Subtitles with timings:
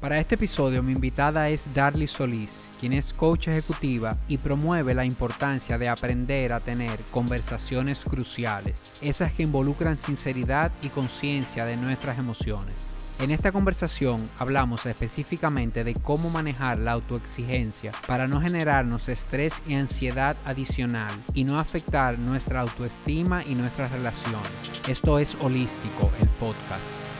[0.00, 5.06] Para este episodio mi invitada es Darly Solís, quien es coach ejecutiva y promueve la
[5.06, 12.18] importancia de aprender a tener conversaciones cruciales, esas que involucran sinceridad y conciencia de nuestras
[12.18, 12.74] emociones.
[13.20, 19.76] En esta conversación hablamos específicamente de cómo manejar la autoexigencia para no generarnos estrés y
[19.76, 24.50] ansiedad adicional y no afectar nuestra autoestima y nuestras relaciones.
[24.86, 27.15] Esto es Holístico, el podcast.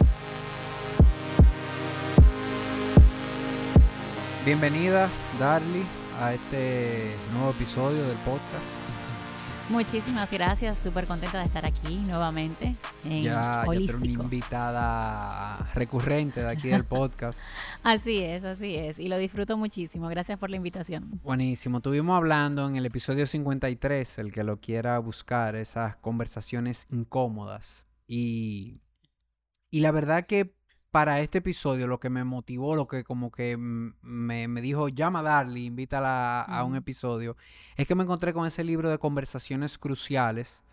[4.46, 5.10] Bienvenida,
[5.41, 5.82] Darly,
[6.20, 8.77] a este nuevo episodio del podcast.
[9.70, 12.70] Muchísimas gracias, súper contenta de estar aquí nuevamente.
[13.06, 13.98] En ya, ya Holístico.
[13.98, 17.37] una invitada recurrente de aquí del podcast.
[17.82, 19.01] Así es, así es.
[19.01, 20.09] Y lo disfruto muchísimo.
[20.09, 21.10] Gracias por la invitación.
[21.24, 21.78] Buenísimo.
[21.78, 27.88] Estuvimos hablando en el episodio 53, el que lo quiera buscar, esas conversaciones incómodas.
[28.06, 28.80] Y,
[29.73, 30.55] y la verdad que
[30.96, 35.18] para este episodio lo que me motivó, lo que como que me, me dijo, llama
[35.18, 37.37] a Darly, invítala a, a un episodio,
[37.76, 40.65] es que me encontré con ese libro de conversaciones cruciales,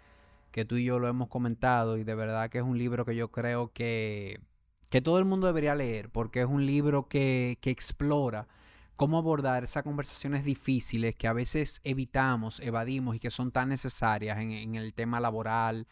[0.51, 3.17] que tú y yo lo hemos comentado, y de verdad que es un libro que
[3.17, 4.39] yo creo que,
[4.87, 8.47] que todo el mundo debería leer, porque es un libro que, que explora
[8.95, 14.37] cómo abordar esas conversaciones difíciles que a veces evitamos, evadimos y que son tan necesarias
[14.37, 15.85] en, en el tema laboral,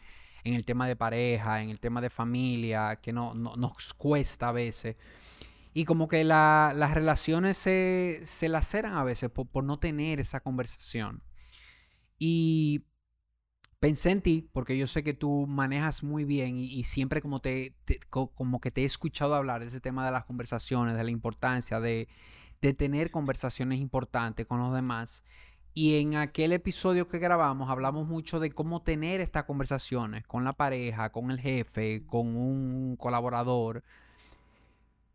[0.44, 4.48] en el tema de pareja, en el tema de familia, que no, no- nos cuesta
[4.48, 4.96] a veces.
[5.74, 10.20] Y como que la- las relaciones se, se laceran a veces por, por no tener
[10.20, 11.22] esa conversación.
[12.18, 12.84] Y
[13.80, 17.74] pensé en ti, porque yo sé que tú manejas muy bien y, siempre como, te,
[17.84, 21.04] te- co- como que te he escuchado hablar de ese tema de las conversaciones, de
[21.04, 22.08] la importancia de,
[22.62, 25.24] de tener conversaciones importantes con los demás.
[25.74, 30.52] Y en aquel episodio que grabamos hablamos mucho de cómo tener estas conversaciones con la
[30.52, 33.82] pareja, con el jefe, con un colaborador.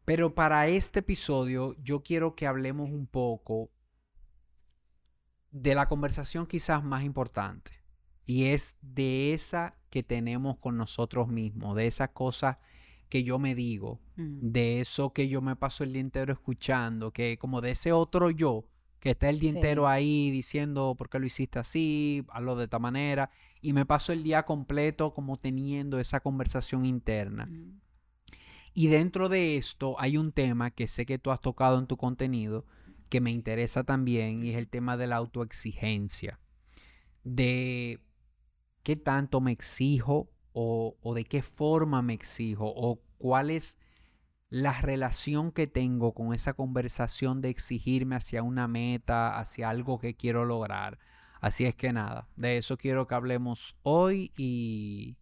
[0.06, 3.70] Pero para este episodio yo quiero que hablemos un poco
[5.52, 7.72] de la conversación quizás más importante.
[8.26, 12.60] Y es de esa que tenemos con nosotros mismos, de esa cosa
[13.10, 14.40] que yo me digo, Mm.
[14.52, 18.32] de eso que yo me paso el día entero escuchando, que como de ese otro
[18.32, 18.66] yo
[19.00, 22.80] que está el día entero ahí diciendo por qué lo hiciste así, hazlo de esta
[22.80, 23.30] manera,
[23.62, 27.46] y me paso el día completo como teniendo esa conversación interna.
[27.46, 27.80] Mm.
[28.74, 31.98] Y dentro de esto hay un tema que sé que tú has tocado en tu
[31.98, 32.66] contenido
[33.10, 36.40] que me interesa también y es el tema de la autoexigencia.
[37.24, 38.00] De
[38.84, 43.78] qué tanto me exijo o, o de qué forma me exijo o cuál es
[44.50, 50.16] la relación que tengo con esa conversación de exigirme hacia una meta, hacia algo que
[50.16, 51.00] quiero lograr.
[51.42, 55.18] Así es que nada, de eso quiero que hablemos hoy y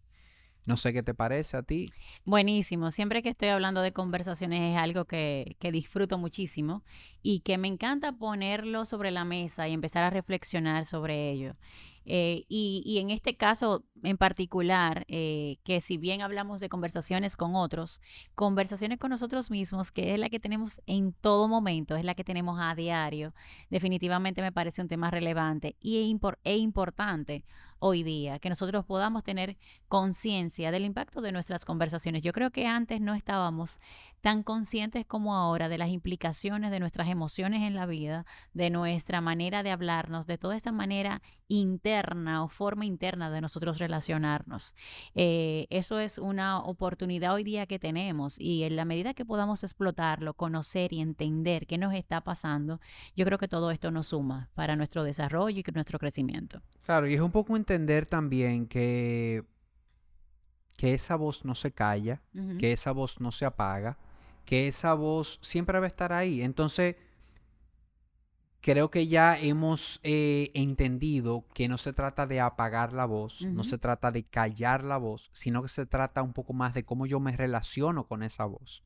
[0.64, 1.92] no sé qué te parece a ti.
[2.24, 2.90] Buenísimo.
[2.90, 6.82] Siempre que estoy hablando de conversaciones es algo que, que disfruto muchísimo
[7.22, 11.54] y que me encanta ponerlo sobre la mesa y empezar a reflexionar sobre ello.
[12.08, 17.56] Eh, y, en este caso en particular, eh, que si bien hablamos de conversaciones con
[17.56, 18.00] otros,
[18.36, 22.22] conversaciones con nosotros mismos, que es la que tenemos en todo momento, es la que
[22.22, 23.34] tenemos a diario,
[23.70, 27.44] definitivamente me parece un tema relevante y e impor- e importante
[27.78, 29.56] hoy día, que nosotros podamos tener
[29.88, 32.22] conciencia del impacto de nuestras conversaciones.
[32.22, 33.80] Yo creo que antes no estábamos
[34.20, 39.20] tan conscientes como ahora de las implicaciones de nuestras emociones en la vida, de nuestra
[39.20, 44.74] manera de hablarnos, de toda esa manera interna o forma interna de nosotros relacionarnos.
[45.14, 49.62] Eh, eso es una oportunidad hoy día que tenemos y en la medida que podamos
[49.62, 52.80] explotarlo, conocer y entender qué nos está pasando,
[53.14, 56.62] yo creo que todo esto nos suma para nuestro desarrollo y nuestro crecimiento.
[56.82, 59.44] Claro, y es un poco entender también que,
[60.76, 62.22] que esa voz no se calla,
[62.60, 63.98] que esa voz no se apaga,
[64.44, 66.42] que esa voz siempre va a estar ahí.
[66.42, 66.94] Entonces,
[68.60, 73.64] creo que ya hemos eh, entendido que no se trata de apagar la voz, no
[73.64, 77.06] se trata de callar la voz, sino que se trata un poco más de cómo
[77.06, 78.84] yo me relaciono con esa voz.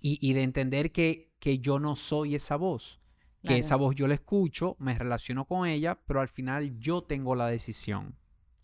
[0.00, 3.01] Y, y de entender que, que yo no soy esa voz,
[3.42, 3.60] que Claro.
[3.60, 7.48] esa voz yo la escucho, me relaciono con ella, pero al final yo tengo la
[7.48, 8.16] decisión.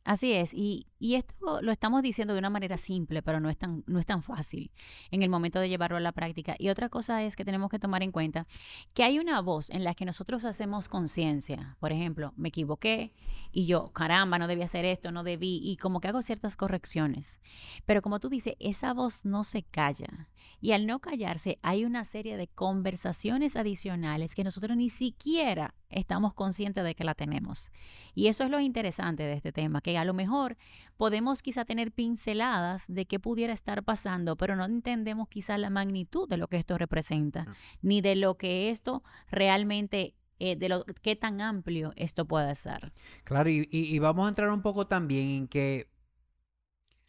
[0.04, 3.56] Así es, y, y esto lo estamos diciendo de una manera simple, pero no es,
[3.56, 4.70] tan, no es tan fácil
[5.10, 6.56] en el momento de llevarlo a la práctica.
[6.58, 8.46] Y otra cosa es que tenemos que tomar en cuenta
[8.94, 11.76] que hay una voz en la que nosotros hacemos conciencia.
[11.78, 13.12] Por ejemplo, me equivoqué
[13.52, 17.40] y yo, caramba, no debí hacer esto, no debí, y como que hago ciertas correcciones.
[17.86, 20.28] Pero como tú dices, esa voz no se calla.
[20.60, 26.34] Y al no callarse, hay una serie de conversaciones adicionales que nosotros ni siquiera estamos
[26.34, 27.70] conscientes de que la tenemos.
[28.14, 30.56] Y eso es lo interesante de este tema, que a lo mejor
[30.98, 36.28] podemos quizá tener pinceladas de qué pudiera estar pasando, pero no entendemos quizá la magnitud
[36.28, 37.46] de lo que esto representa,
[37.80, 42.92] ni de lo que esto realmente eh, de lo qué tan amplio esto puede ser.
[43.24, 45.88] Claro, y, vamos a entrar un poco también en que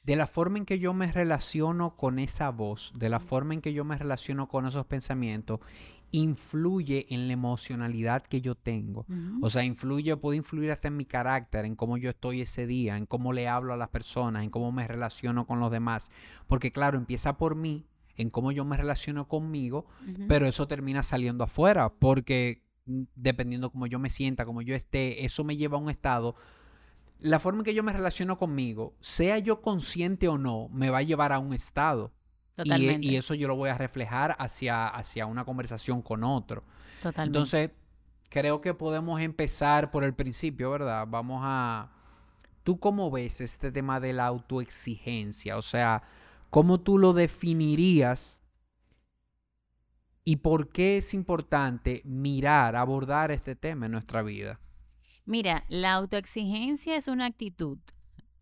[0.04, 3.62] de la forma en que yo me relaciono con esa voz, de la forma en
[3.62, 5.60] que yo me relaciono con esos pensamientos,
[6.12, 9.06] influye en la emocionalidad que yo tengo.
[9.42, 12.98] O sea, influye, puede influir hasta en mi carácter, en cómo yo estoy ese día,
[12.98, 16.10] en cómo le hablo a las personas, en cómo me relaciono con los demás.
[16.48, 17.86] Porque claro, empieza por mí,
[18.16, 19.86] en cómo yo me relaciono conmigo,
[20.28, 25.26] pero eso termina saliendo afuera, porque mm, dependiendo cómo yo me sienta, cómo yo esté,
[25.26, 26.36] eso me lleva a un estado
[27.20, 31.00] la forma en que yo me relaciono conmigo, sea yo consciente o no, me va
[31.00, 32.14] a llevar a un estado.
[32.64, 33.08] Totalmente.
[33.08, 36.64] Y, eso yo lo voy a reflejar hacia, hacia una conversación con otro.
[37.02, 37.38] Totalmente.
[37.38, 37.72] Entonces,
[38.30, 41.08] creo que podemos empezar por el principio, ¿verdad?
[41.08, 41.90] Vamos a...
[42.64, 45.58] ¿Tú cómo ves este tema de la autoexigencia?
[45.58, 46.04] O sea,
[46.50, 48.42] ¿cómo tú lo definirías?
[50.26, 54.60] ¿Y por qué es importante mirar, abordar este tema en nuestra vida?
[55.26, 57.80] Mira, la autoexigencia es una actitud,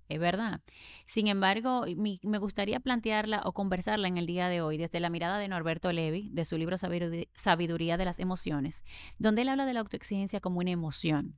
[0.09, 0.61] es verdad.
[1.05, 5.37] Sin embargo, me gustaría plantearla o conversarla en el día de hoy desde la mirada
[5.37, 8.83] de Norberto Levi, de su libro Sabiduría de las Emociones,
[9.17, 11.37] donde él habla de la autoexigencia como una emoción.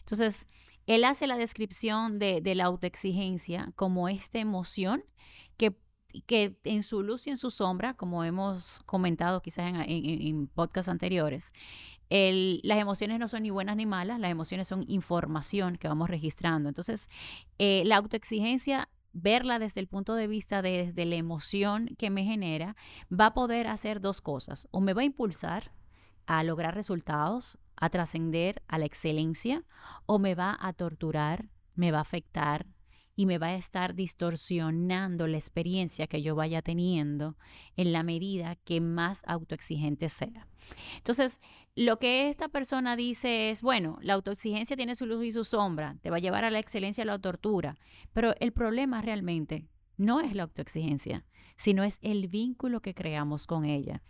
[0.00, 0.48] Entonces,
[0.86, 5.04] él hace la descripción de, de la autoexigencia como esta emoción
[5.56, 5.76] que
[6.26, 10.88] que en su luz y en su sombra, como hemos comentado quizás en, en, podcasts
[10.88, 11.52] anteriores,
[12.10, 16.68] las emociones no son ni buenas ni malas, las emociones son información que vamos registrando.
[16.68, 17.08] Entonces,
[17.58, 22.76] eh, la autoexigencia verla desde el punto de vista de, la emoción que me genera,
[23.12, 24.68] va a poder hacer dos cosas.
[24.70, 25.72] O me va a impulsar
[26.26, 29.64] a lograr resultados, a trascender a la excelencia,
[30.06, 32.66] o me va a torturar, me va a afectar,
[33.14, 37.36] y me va a estar distorsionando la experiencia que yo vaya teniendo
[37.76, 40.48] en la medida que más autoexigente sea.
[40.96, 41.38] Entonces,
[41.74, 45.96] lo que esta persona dice es, bueno, la autoexigencia tiene su luz y su sombra,
[46.02, 47.76] te va a llevar a la excelencia a la tortura,
[48.12, 49.66] pero el problema realmente
[49.96, 51.24] no es la autoexigencia,
[51.56, 54.02] sino es el vínculo que creamos con ella.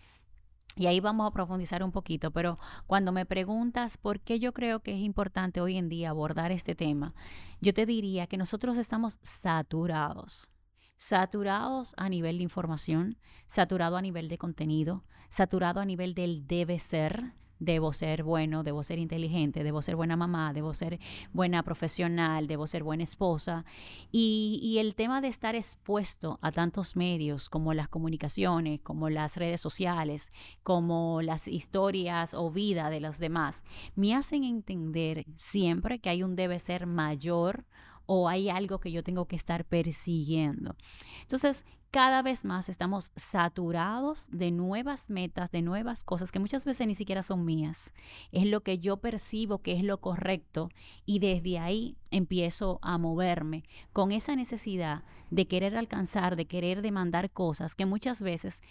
[0.76, 4.80] Y ahí vamos a profundizar un poquito, pero cuando me preguntas por qué yo creo
[4.80, 7.14] que es importante hoy en día abordar este tema,
[7.60, 10.50] yo te diría que nosotros estamos saturados,
[10.96, 16.78] saturados a nivel de información, saturado a nivel de contenido, saturado a nivel del debe
[16.78, 20.98] ser, debo ser bueno, debo ser inteligente, debo ser buena mamá, debo ser
[21.32, 23.64] buena profesional, debo ser buena esposa.
[24.10, 29.60] Y, el tema de estar expuesto a tantos medios como las comunicaciones, como las redes
[29.60, 30.32] sociales,
[30.64, 33.64] como las historias o vida de los demás,
[33.94, 37.64] me hacen entender siempre que hay un debe ser mayor
[38.06, 40.74] o hay algo que yo tengo que estar persiguiendo.
[41.20, 46.86] Entonces, cada vez más estamos saturados de nuevas metas, de nuevas cosas que muchas veces
[46.86, 47.92] ni siquiera son mías.
[48.32, 50.70] Es lo que yo percibo que es lo correcto
[51.04, 57.30] y desde ahí empiezo a moverme con esa necesidad de querer alcanzar, de querer demandar
[57.30, 58.62] cosas que muchas veces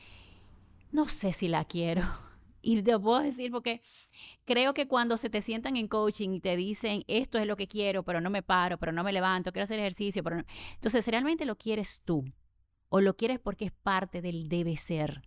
[0.92, 2.04] no sé si la quiero.
[2.64, 3.82] Y te puedo decir porque
[4.46, 7.66] creo que cuando se te sientan en coaching y te dicen esto es lo que
[7.66, 10.44] quiero, pero no me paro, pero no me levanto, quiero hacer ejercicio, pero
[10.76, 12.24] entonces realmente lo quieres tú
[12.92, 15.24] o lo quieres porque es parte del debe ser.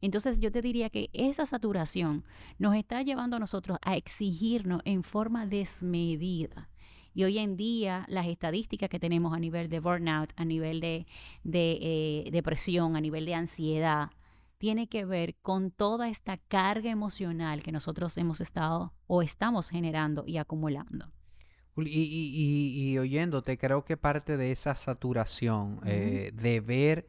[0.00, 2.24] Entonces yo te diría que esa saturación
[2.58, 6.70] nos está llevando a nosotros a exigirnos en forma desmedida.
[7.12, 11.06] Y hoy en día las estadísticas que tenemos a nivel de burnout, a nivel de,
[11.44, 14.10] eh, depresión, a nivel de ansiedad,
[14.58, 20.22] tiene que ver con toda esta carga emocional que nosotros hemos estado o estamos generando
[20.28, 21.10] y acumulando.
[21.86, 27.06] Y, oyéndote, creo que parte de esa saturación eh, de ver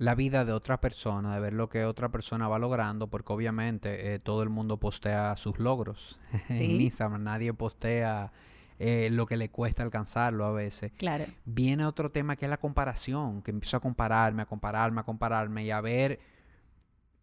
[0.00, 4.14] la vida de otra persona, de ver lo que otra persona va logrando, porque obviamente
[4.14, 6.18] eh, todo el mundo postea sus logros
[6.48, 8.32] en Instagram, nadie postea
[8.78, 10.90] eh, lo que le cuesta alcanzarlo a veces.
[10.96, 11.26] Claro.
[11.44, 15.64] Viene otro tema que es la comparación, que empiezo a compararme, a compararme, a compararme
[15.64, 16.18] y a ver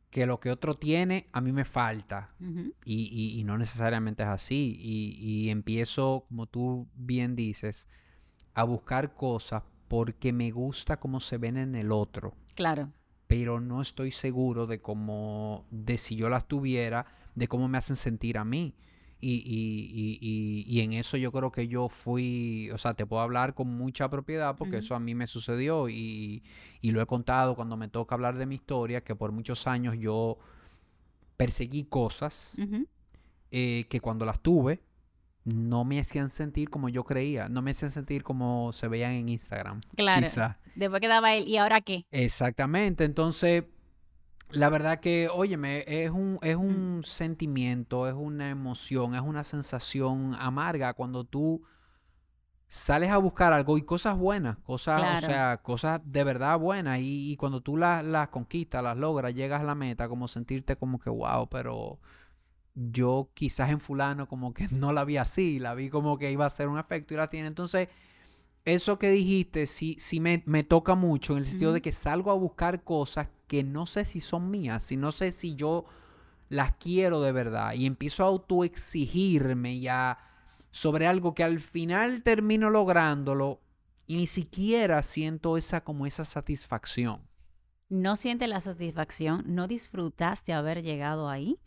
[0.09, 2.33] que lo que otro tiene a mí me falta
[2.85, 7.87] y, no necesariamente es así y, empiezo, como tú bien dices,
[8.53, 12.33] a buscar cosas porque me gusta cómo se ven en el otro.
[12.55, 12.91] Claro.
[13.27, 17.95] Pero no estoy seguro de cómo, de si yo las tuviera, de cómo me hacen
[17.95, 18.75] sentir a mí.
[19.19, 23.23] Y, y, y, y, en eso yo creo que yo fui, o sea, te puedo
[23.23, 26.43] hablar con mucha propiedad porque eso a mí me sucedió y,
[26.83, 30.37] lo he contado cuando me toca hablar de mi historia, que por muchos años yo
[31.35, 32.55] perseguí cosas
[33.51, 34.81] eh, que cuando las tuve
[35.43, 39.29] no me hacían sentir como yo creía, no me hacían sentir como se veían en
[39.29, 39.81] Instagram.
[39.95, 40.21] Claro.
[40.21, 40.57] quizá.
[40.75, 42.05] Después quedaba él, ¿y ahora qué?
[42.11, 43.63] Exactamente, entonces
[44.51, 46.57] la verdad que, óyeme, es un, es Mm.
[46.57, 51.63] un sentimiento, es una emoción, es una sensación amarga cuando tú
[52.69, 57.31] sales a buscar algo y cosas buenas, cosas, o sea, cosas de verdad buenas y,
[57.31, 60.99] y cuando tú las, las conquistas, las logras, llegas a la meta, como sentirte como
[60.99, 61.99] que, wow, pero
[62.75, 66.45] yo quizás en fulano como que no la vi así, la vi como que iba
[66.45, 67.47] a ser un efecto y la tiene.
[67.49, 67.89] Entonces,
[68.65, 72.31] eso que dijiste sí, sí me, me toca mucho en el sentido de que salgo
[72.31, 75.85] a buscar cosas que no sé si son mías, si no sé si yo
[76.49, 80.19] las quiero de verdad y empiezo a autoexigirme ya
[80.71, 83.61] sobre algo que al final termino lográndolo
[84.05, 87.21] y ni siquiera siento esa como esa satisfacción.
[87.89, 91.59] No sientes la satisfacción, no disfrutaste haber llegado ahí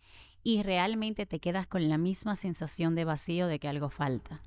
[0.42, 4.42] y realmente te quedas con la misma sensación de vacío de que algo falta.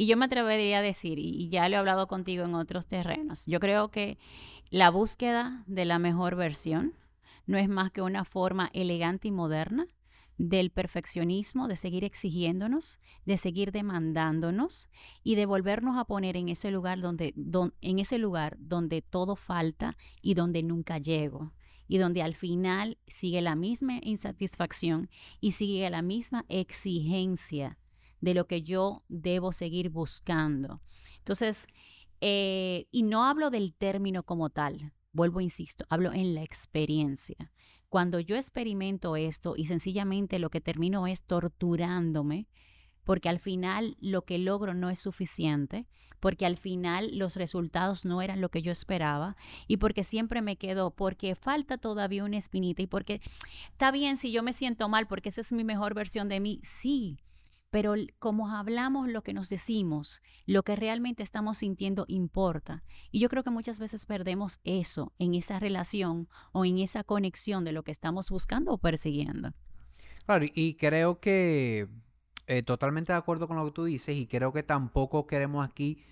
[0.00, 3.44] Y yo me atrevería a decir, y ya lo he hablado contigo en otros terrenos,
[3.46, 4.16] yo creo que
[4.70, 6.94] la búsqueda de la mejor versión
[7.46, 9.88] no es más que una forma elegante y moderna
[10.36, 14.88] del perfeccionismo, de seguir exigiéndonos, de seguir demandándonos
[15.24, 19.34] y de volvernos a poner en ese lugar donde, don- en ese lugar donde todo
[19.34, 21.54] falta y donde nunca llego
[21.88, 27.78] y donde al final sigue la misma insatisfacción y sigue la misma exigencia
[28.20, 30.80] de lo que yo debo seguir buscando.
[31.18, 31.66] Entonces,
[32.20, 37.52] eh, y no hablo del término como tal, vuelvo, insisto, hablo en la experiencia.
[37.88, 42.48] Cuando yo experimento esto y sencillamente lo que termino es torturándome,
[43.08, 45.86] porque al final lo que logro no es suficiente,
[46.20, 49.34] porque al final los resultados no eran lo que yo esperaba
[49.66, 53.22] y porque siempre me quedo, porque falta todavía una espinita y porque
[53.70, 56.60] está bien si yo me siento mal porque esa es mi mejor versión de mí,
[56.62, 57.16] sí,
[57.70, 62.82] pero como hablamos lo que nos decimos, lo que realmente estamos sintiendo importa.
[63.10, 67.64] Y yo creo que muchas veces perdemos eso en esa relación o en esa conexión
[67.64, 69.52] de lo que estamos buscando o persiguiendo.
[70.26, 71.88] Claro, y- creo que
[72.46, 76.02] eh, totalmente de acuerdo con lo que tú dices y creo que tampoco queremos aquí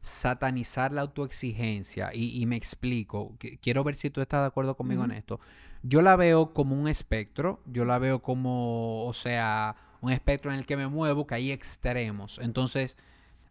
[0.00, 3.36] satanizar la autoexigencia y, y me explico.
[3.38, 5.40] Qu- Quiero ver si tú estás de acuerdo conmigo en esto.
[5.82, 10.58] Yo la veo como un espectro, yo la veo como, o sea, un espectro en
[10.58, 12.38] el que me muevo, que hay extremos.
[12.38, 12.96] Entonces,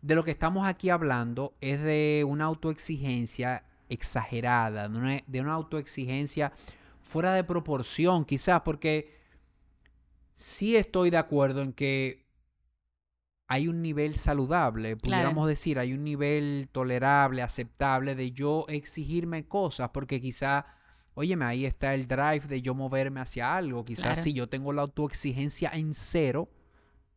[0.02, 5.54] de lo que estamos aquí hablando es de una autoexigencia exagerada, de una, de una
[5.54, 6.52] autoexigencia
[7.02, 9.16] fuera de proporción, quizás, porque
[10.36, 12.24] sí estoy de acuerdo en que
[13.48, 15.48] hay un nivel saludable, pudiéramos Claro.
[15.48, 20.66] decir, hay un nivel tolerable, aceptable de yo exigirme cosas, porque quizá,
[21.16, 23.86] óyeme, ahí está el drive de yo moverme hacia algo.
[23.86, 24.22] Quizás Claro.
[24.22, 26.50] si yo tengo la autoexigencia en cero,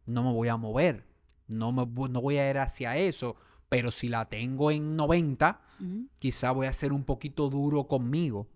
[0.07, 1.05] no me voy a mover,
[1.49, 3.37] no, me, no voy a ir hacia eso,
[3.69, 6.07] pero si la tengo en 90, Ujú.
[6.19, 8.47] quizá voy a ser un poquito duro conmigo.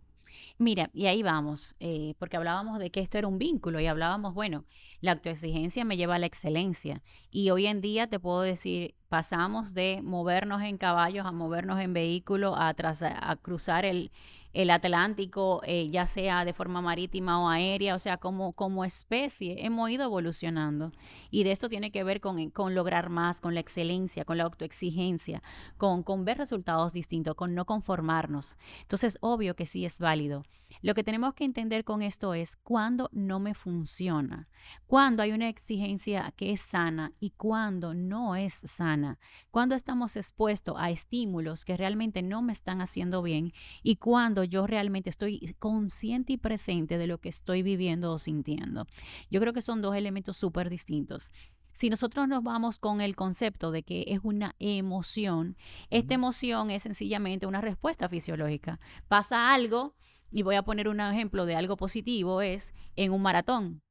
[0.58, 4.32] Mira, y ahí vamos, eh, porque hablábamos de que esto era un vínculo y hablábamos,
[4.34, 4.64] bueno,
[5.00, 7.02] la autoexigencia me lleva a la excelencia.
[7.30, 11.92] Y hoy en día te puedo decir, pasamos de movernos en caballos a movernos en
[11.94, 14.12] vehículos, a, a cruzar el,
[14.52, 19.64] el Atlántico, eh, ya sea de forma marítima o aérea, o sea, como, como especie
[19.64, 20.92] hemos ido evolucionando.
[21.30, 24.44] Y de esto tiene que ver con, con lograr más, con la excelencia, con la
[24.44, 25.42] autoexigencia,
[25.76, 28.56] con, con ver resultados distintos, con no conformarnos.
[28.82, 30.42] Entonces, obvio que sí es válido.
[30.82, 34.48] Lo que tenemos que entender con esto es cuándo no me funciona,
[34.86, 39.18] cuándo hay una exigencia que es sana y cuándo no es sana,
[39.50, 44.66] cuándo estamos expuestos a estímulos que realmente no me están haciendo bien y cuándo yo
[44.66, 48.86] realmente estoy consciente y presente de lo que estoy viviendo o sintiendo.
[49.30, 51.32] Yo creo que son dos elementos súper distintos.
[51.72, 55.56] Si nosotros nos vamos con el concepto de que es una emoción,
[55.88, 58.80] esta emoción es sencillamente una respuesta fisiológica.
[59.08, 59.94] Pasa algo,
[60.30, 63.82] y voy a poner un ejemplo de algo positivo, es en un maratón.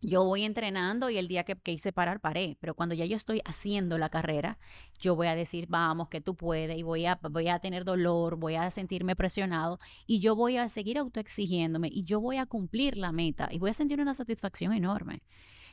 [0.00, 2.56] Yo voy entrenando y el día que, que hice parar, paré.
[2.60, 4.58] Pero cuando ya yo estoy haciendo la carrera,
[5.00, 8.36] yo voy a decir, vamos, que tú puedes, y voy a, voy a tener dolor,
[8.36, 12.96] voy a sentirme presionado, y yo voy a seguir autoexigiéndome, y yo voy a cumplir
[12.96, 15.22] la meta, y voy a sentir una satisfacción enorme.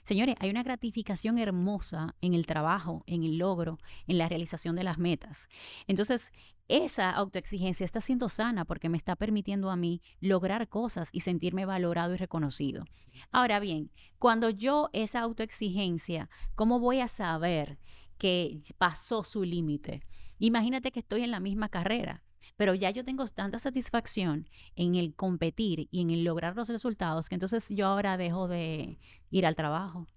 [0.06, 4.84] Señores, hay una gratificación hermosa en el trabajo, en el logro, en la realización de
[4.84, 5.50] las metas.
[5.88, 6.32] Entonces,
[6.68, 11.66] esa autoexigencia está siendo sana porque me está permitiendo a mí lograr cosas y sentirme
[11.66, 12.86] valorado y reconocido.
[13.32, 17.78] Ahora bien, cuando yo esa autoexigencia, ¿cómo voy a saber
[18.18, 20.02] que pasó su límite?
[20.40, 22.24] Imagínate que estoy en la misma carrera,
[22.58, 27.30] pero ya yo tengo tanta satisfacción en el competir y en el lograr los resultados
[27.30, 30.08] que entonces yo ahora dejo de ir al trabajo.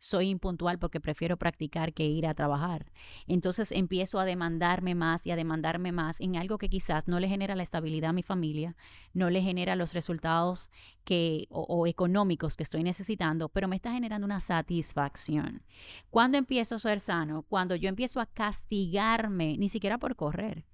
[0.00, 2.90] Soy impuntual porque prefiero practicar que ir a trabajar.
[3.28, 7.28] Entonces empiezo a demandarme más y a demandarme más en algo que quizás no le
[7.28, 8.76] genera la estabilidad a mi familia,
[9.12, 10.70] no le genera los resultados
[11.04, 15.62] que, o, económicos que estoy necesitando, pero me está generando una satisfacción.
[16.08, 17.42] ¿Cuándo empiezo a ser sano?
[17.42, 20.64] Cuando yo empiezo a castigarme, ni siquiera por correr,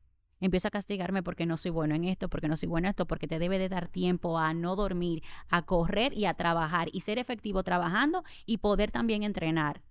[0.40, 3.06] Empiezo a castigarme porque no soy bueno en esto, porque no soy bueno en esto,
[3.06, 7.00] porque te debe de dar tiempo a no dormir, a correr y a trabajar y
[7.00, 9.82] ser efectivo trabajando y poder también entrenar.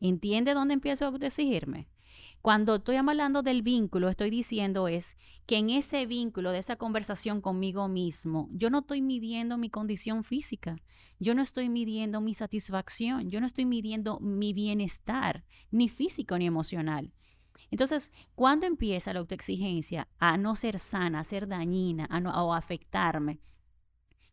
[0.00, 1.88] ¿Entiende dónde empiezo a exigirme?
[2.40, 5.16] Cuando estoy hablando del vínculo, estoy diciendo es
[5.46, 10.22] que en ese vínculo, de esa conversación conmigo mismo, yo no estoy midiendo mi condición
[10.22, 10.76] física,
[11.18, 16.46] yo no estoy midiendo mi satisfacción, yo no estoy midiendo mi bienestar, ni físico ni
[16.46, 17.12] emocional.
[17.70, 22.56] Entonces, ¿cuándo empieza la autoexigencia a no ser sana, a ser dañina, a no, a
[22.56, 23.40] afectarme?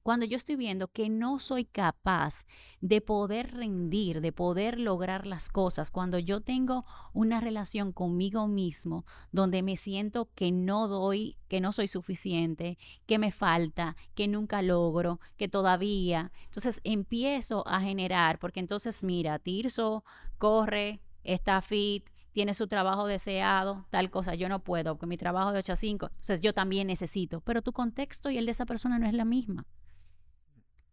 [0.06, 2.46] Cuando yo estoy viendo que no soy capaz
[2.80, 9.04] de poder rendir, de poder lograr las cosas, cuando yo tengo una relación conmigo mismo
[9.32, 12.78] donde me siento que no doy, que no soy suficiente,
[13.08, 19.40] que me falta, que nunca logro, que todavía, entonces empiezo a generar, porque entonces mira,
[19.40, 20.04] Tirso
[20.38, 25.54] corre, está fit, tiene su trabajo deseado, tal cosa, yo no puedo, porque mi trabajo
[25.54, 28.66] de 8 a 5, entonces yo también necesito, pero tu contexto y el de esa
[28.66, 29.66] persona no es la misma.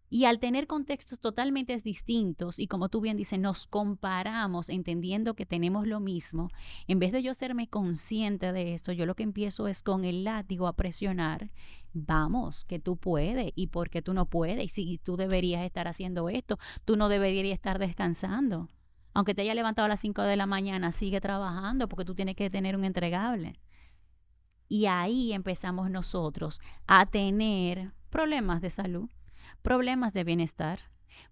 [0.08, 5.44] Y al tener contextos totalmente distintos y como tú bien dices, nos comparamos entendiendo que
[5.44, 6.48] tenemos lo mismo,
[6.86, 10.22] en vez de yo serme consciente de esto, yo lo que empiezo es con el
[10.22, 11.50] látigo a presionar,
[11.92, 16.28] vamos, que tú puedes y porque tú no puedes y si tú deberías estar haciendo
[16.28, 18.68] esto, tú no deberías estar descansando
[19.14, 22.36] aunque te haya levantado a las 5 de la mañana, sigue trabajando porque tú tienes
[22.36, 23.58] que tener un entregable.
[24.68, 29.10] Y ahí empezamos nosotros a tener problemas de salud,
[29.60, 30.80] problemas de bienestar,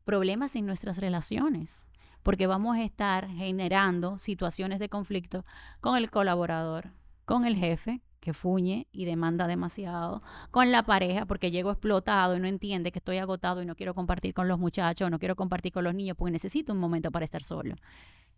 [0.05, 1.87] problemas en nuestras relaciones,
[2.23, 5.45] porque vamos a estar generando situaciones de conflicto
[5.81, 6.91] con el colaborador,
[7.25, 12.41] con el jefe, que fuñe y demanda demasiado, con la pareja porque llego explotado y
[12.41, 15.73] no entiende que estoy agotado y no quiero compartir con los muchachos, no quiero compartir
[15.73, 17.75] con los niños porque necesito un momento para estar solo.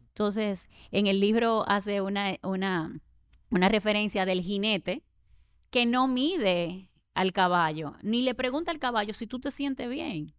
[0.08, 3.00] Entonces, en el libro hace una, una,
[3.50, 5.02] una referencia del jinete
[5.70, 10.34] que no mide al caballo, ni le pregunta al caballo si tú te sientes bien.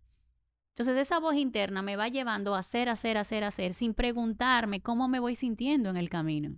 [0.73, 5.07] Entonces esa voz interna me va llevando a hacer, hacer, hacer, hacer, sin preguntarme cómo
[5.07, 6.57] me voy sintiendo en el camino.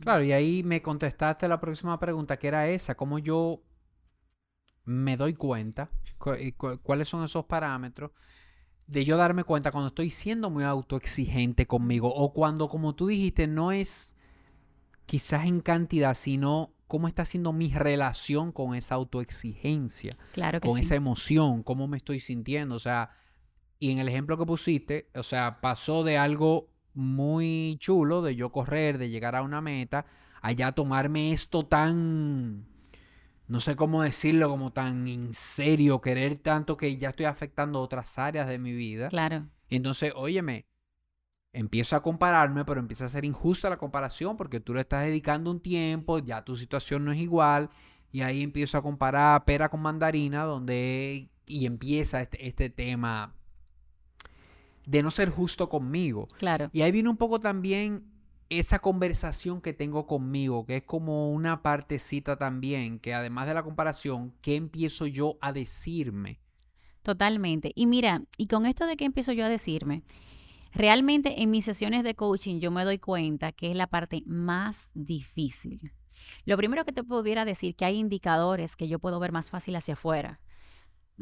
[0.00, 3.62] Claro, y ahí me contestaste la próxima pregunta, que era esa, cómo yo
[4.84, 5.90] me doy cuenta,
[6.82, 8.10] cuáles son esos parámetros
[8.86, 13.46] de yo darme cuenta cuando estoy siendo muy autoexigente conmigo o cuando, como tú dijiste,
[13.46, 14.16] no es
[15.06, 20.96] quizás en cantidad, sino cómo está siendo mi relación con esa autoexigencia, claro con esa
[20.96, 23.10] emoción, cómo me estoy sintiendo, o sea,
[23.78, 28.50] y en el ejemplo que pusiste, o sea, pasó de algo muy chulo de yo
[28.50, 30.06] correr, de llegar a una meta,
[30.42, 32.66] allá tomarme esto tan,
[33.46, 38.18] no sé cómo decirlo, como tan en serio, querer tanto que ya estoy afectando otras
[38.18, 39.08] áreas de mi vida.
[39.08, 39.46] Claro.
[39.68, 40.66] Y entonces, óyeme,
[41.52, 45.50] empiezo a compararme, pero empieza a ser injusta la comparación porque tú le estás dedicando
[45.50, 47.70] un tiempo, ya tu situación no es igual,
[48.12, 53.34] y ahí empiezo a comparar pera con mandarina, donde, y empieza este, este tema
[54.90, 56.26] de no ser justo conmigo.
[56.36, 56.68] Claro.
[56.72, 58.10] Y ahí viene un poco también
[58.48, 63.62] esa conversación que tengo conmigo, que es como una partecita también, que además de la
[63.62, 66.40] comparación, ¿qué empiezo yo a decirme?
[67.02, 67.70] Totalmente.
[67.76, 70.02] Y mira, y con esto de qué empiezo yo a decirme,
[70.72, 74.90] realmente en mis sesiones de coaching yo me doy cuenta que es la parte más
[74.94, 75.92] difícil.
[76.44, 79.76] Lo primero que te pudiera decir que hay indicadores que yo puedo ver más fácil
[79.76, 80.40] hacia afuera.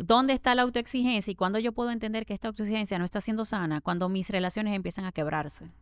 [0.00, 3.44] ¿Dónde está la autoexigencia y cuándo yo puedo entender que esta autoexigencia no está siendo
[3.44, 3.80] sana?
[3.80, 5.72] Cuando mis relaciones empiezan a quebrarse.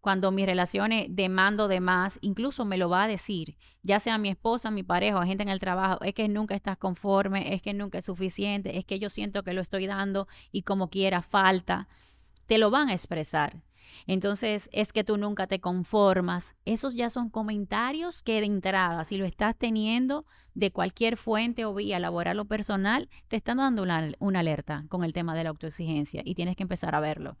[0.00, 4.30] Cuando mis relaciones demando de más, incluso me lo va a decir, ya sea mi
[4.30, 7.98] esposa, mi pareja gente en el trabajo, es que nunca estás conforme, es que nunca
[7.98, 11.86] es suficiente, es que yo siento que lo estoy dando y como quiera falta.
[12.46, 13.62] Te lo van a expresar.
[14.06, 16.54] Entonces, es que tú nunca te conformas.
[16.64, 21.74] Esos ya son comentarios que de entrada, si lo estás teniendo de cualquier fuente o
[21.74, 25.50] vía laboral o personal, te están dando una, una alerta con el tema de la
[25.50, 27.36] autoexigencia y tienes que empezar a verlo.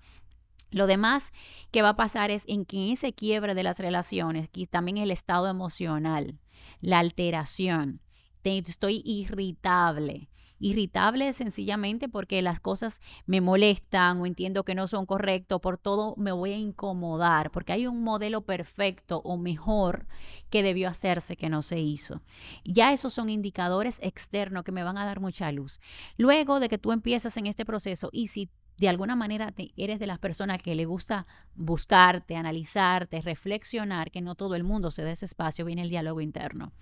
[0.70, 1.32] Lo demás
[1.72, 5.10] que va a pasar es en que ese quiebre de las relaciones, y también el
[5.10, 6.38] estado emocional,
[6.80, 8.00] la alteración,
[8.44, 10.29] estoy irritable,
[10.60, 16.14] irritable sencillamente porque las cosas me molestan o entiendo que no son correctos, por todo
[16.16, 20.06] me voy a incomodar, porque hay un modelo perfecto o mejor
[20.50, 22.20] que debió hacerse que no se hizo.
[22.64, 25.80] Ya esos son indicadores externos que me van a dar mucha luz.
[26.16, 30.06] Luego de que tú empiezas en este proceso y si de alguna manera eres de
[30.06, 35.10] las personas que le gusta buscarte, analizarte, reflexionar, que no todo el mundo se da
[35.10, 36.72] ese espacio, viene el diálogo interno.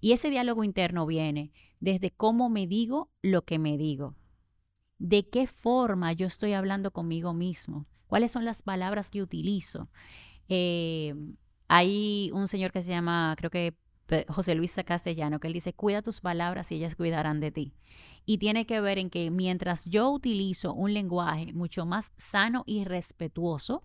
[0.00, 4.14] Y ese diálogo interno viene desde cómo me digo lo que me digo,
[4.98, 9.90] de qué forma yo estoy hablando conmigo mismo, cuáles son las palabras que utilizo.
[10.48, 11.16] Eh,
[11.66, 13.76] hay un señor que se llama, creo que
[14.28, 17.74] José Luis Castellano, que él dice, cuida tus palabras y ellas cuidarán de ti.
[18.26, 22.84] Y tiene que ver en que mientras yo utilizo un lenguaje mucho más sano y
[22.84, 23.84] respetuoso,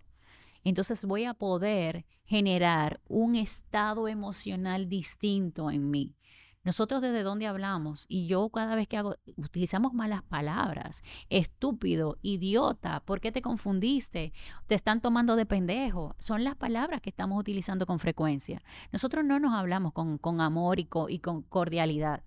[0.62, 6.14] entonces voy a poder generar un estado emocional distinto en mí.
[6.62, 13.00] Nosotros desde dónde hablamos y yo cada vez que hago, utilizamos malas palabras, estúpido, idiota,
[13.00, 14.34] ¿por qué te confundiste?
[14.66, 16.14] Te están tomando de pendejo.
[16.18, 18.60] Son las palabras que estamos utilizando con frecuencia.
[18.92, 22.24] Nosotros no nos hablamos con, amor y con, cordialidad.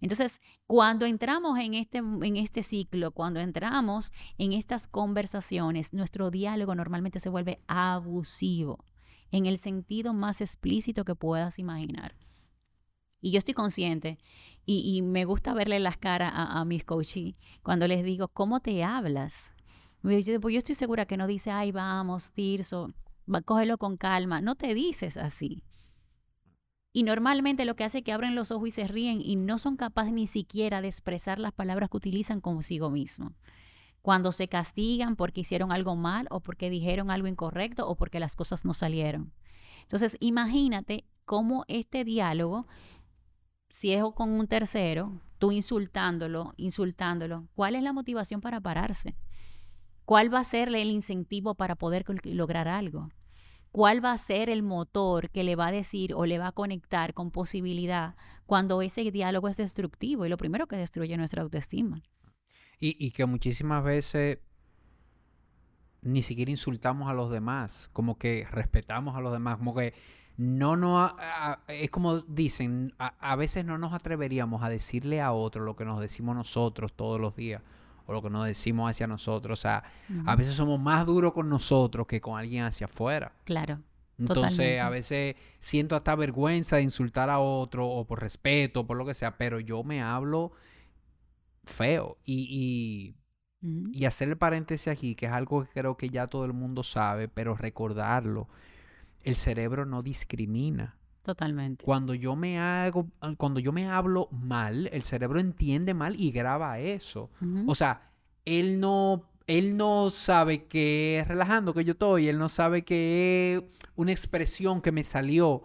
[0.00, 6.74] Entonces, cuando entramos en este, en este ciclo, cuando entramos en estas conversaciones, nuestro diálogo
[6.74, 8.86] normalmente se vuelve abusivo,
[9.30, 12.14] en el sentido más explícito que puedas imaginar.
[13.20, 14.18] Y yo estoy consciente
[14.64, 19.52] y, me gusta verle las caras a, mis coaches cuando les digo, ¿cómo te hablas?
[20.00, 22.88] Pues yo estoy segura que no dice, ay, vamos, Tirso,
[23.44, 24.40] cógelo con calma.
[24.40, 25.62] No te dices así.
[26.92, 29.58] Y normalmente lo que hace es que abren los ojos y se ríen y no
[29.58, 33.32] son capaces ni siquiera de expresar las palabras que utilizan consigo mismo.
[34.02, 38.34] Cuando se castigan porque hicieron algo mal o porque dijeron algo incorrecto o porque las
[38.34, 39.32] cosas no salieron.
[39.82, 42.66] Entonces, imagínate cómo este diálogo
[43.70, 49.16] si es con un tercero, tú insultándolo, insultándolo, ¿cuál es la motivación para pararse?
[50.04, 53.08] ¿Cuál va a ser el incentivo para poder lograr algo?
[53.70, 56.52] ¿Cuál va a ser el motor que le va a decir o le va a
[56.52, 60.26] conectar con posibilidad cuando ese diálogo es destructivo?
[60.26, 62.02] Y lo primero que destruye nuestra autoestima.
[62.80, 64.38] Y, y que muchísimas veces
[66.02, 69.94] ni siquiera insultamos a los demás, como que respetamos a los demás, como que
[70.40, 71.14] no no
[71.68, 76.00] es como dicen, a, veces no nos atreveríamos a decirle a otro lo que nos
[76.00, 77.60] decimos nosotros todos los días
[78.06, 79.58] o lo que nos decimos hacia nosotros.
[79.58, 79.84] O sea,
[80.24, 83.32] a veces somos más duros con nosotros que con alguien hacia afuera.
[83.44, 83.80] Claro.
[84.18, 89.04] Entonces, a veces siento hasta vergüenza de insultar a otro o por respeto, por lo
[89.04, 90.52] que sea, pero yo me hablo
[91.64, 93.14] feo y,
[93.60, 96.54] y, y hacer el paréntesis aquí, que es algo que creo que ya todo el
[96.54, 98.48] mundo sabe, pero recordarlo
[99.22, 100.96] el cerebro no discrimina.
[101.22, 101.84] Totalmente.
[101.84, 106.30] Cuando yo me hago, ah, cuando yo me hablo mal, el cerebro entiende mal y
[106.30, 107.30] graba eso.
[107.66, 108.10] O sea,
[108.44, 113.56] él no, él no sabe que es relajando que yo estoy, él no sabe que
[113.56, 115.64] es una expresión que me salió.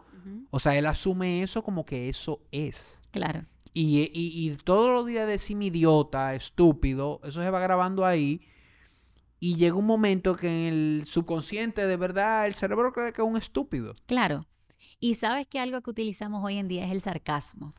[0.50, 3.00] O sea, él asume eso como que eso es.
[3.12, 3.46] Claro.
[3.72, 8.42] Y, y, y todos los días decirme idiota, estúpido, eso se va grabando ahí
[9.40, 13.28] y llega un momento que en el subconsciente, de verdad, el cerebro cree que es
[13.28, 13.94] un estúpido.
[14.06, 14.46] Claro.
[15.00, 17.74] Y sabes que algo que utilizamos hoy en día es el sarcasmo.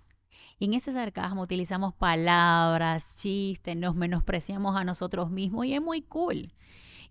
[0.58, 6.02] Y en ese sarcasmo utilizamos palabras, chistes, nos menospreciamos a nosotros mismos y es muy
[6.02, 6.52] cool.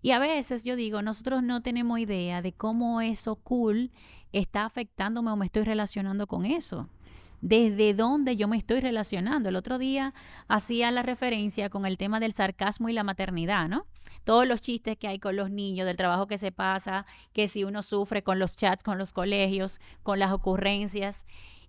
[0.02, 3.90] Y a veces yo digo, nosotros no tenemos idea de cómo eso cool
[4.32, 6.88] está afectándome o me estoy relacionando con eso
[7.46, 9.50] desde dónde yo me estoy relacionando.
[9.50, 10.12] El otro día
[10.48, 13.86] hacía la referencia con el tema del sarcasmo y la maternidad, ¿no?
[14.24, 17.62] Todos los chistes que hay con los niños, del trabajo que se pasa, que si
[17.62, 21.24] uno sufre con los chats, con los colegios, con las ocurrencias.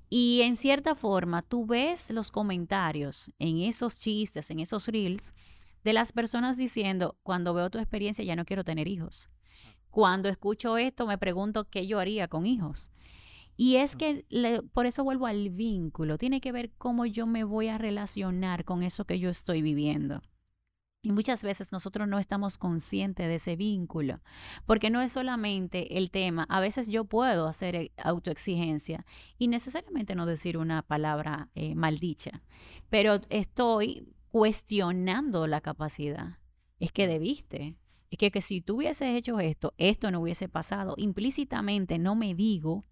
[0.09, 5.35] Y en cierta forma, tú ves los comentarios en esos chistes, en esos reels,
[5.83, 9.29] de las personas diciendo, cuando veo tu experiencia ya no quiero tener hijos.
[9.91, 12.91] Cuando escucho esto, me pregunto qué yo haría con hijos.
[13.57, 14.25] Y es que
[14.71, 16.19] por eso vuelvo al vínculo.
[16.19, 20.21] Tiene que ver cómo yo me voy a relacionar con eso que yo estoy viviendo.
[21.01, 24.21] Y muchas veces nosotros no estamos conscientes de ese vínculo,
[24.65, 29.05] porque no es solamente el tema, a veces yo puedo hacer eh, autoexigencia
[29.37, 32.43] y necesariamente no decir una palabra eh, maldicha,
[32.89, 36.39] pero estoy cuestionando la capacidad.
[36.79, 37.77] Es que debiste,
[38.09, 40.95] es que, que si tú hubieses hecho esto, esto no hubiese pasado.
[40.97, 42.85] Implícitamente no me digo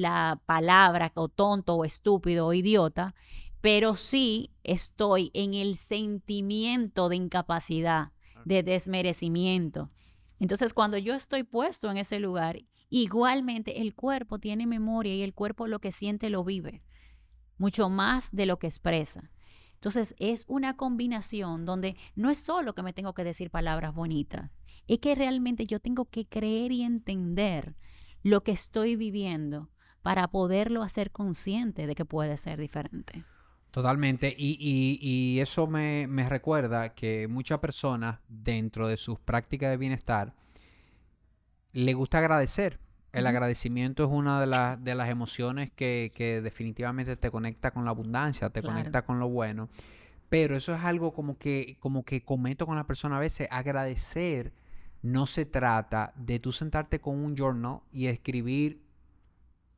[0.00, 3.14] la palabra o tonto o estúpido o idiota,
[3.60, 8.12] pero sí estoy en el sentimiento de incapacidad,
[8.44, 9.90] de desmerecimiento.
[10.40, 12.58] Entonces, cuando yo estoy puesto en ese lugar,
[12.90, 16.82] igualmente el cuerpo tiene memoria y el cuerpo lo que siente lo vive,
[17.56, 19.30] mucho más de lo que expresa.
[19.74, 24.50] Entonces, es una combinación donde no es solo que me tengo que decir palabras bonitas,
[24.88, 27.76] es que realmente yo tengo que creer y entender
[28.22, 29.71] lo que estoy viviendo
[30.02, 33.24] para poderlo hacer consciente de que puede ser diferente.
[33.70, 34.34] Totalmente.
[34.36, 40.34] Y, eso me, recuerda que muchas personas dentro de sus prácticas de bienestar
[41.72, 42.78] le gusta agradecer.
[43.12, 48.50] El agradecimiento es una de, de las emociones que, definitivamente te conecta con la abundancia,
[48.50, 49.70] te conecta con lo bueno.
[50.28, 53.48] Pero eso es algo como que, como que comento con la persona a veces.
[53.50, 54.52] Agradecer
[55.02, 58.82] no se trata de tú sentarte con un journal y escribir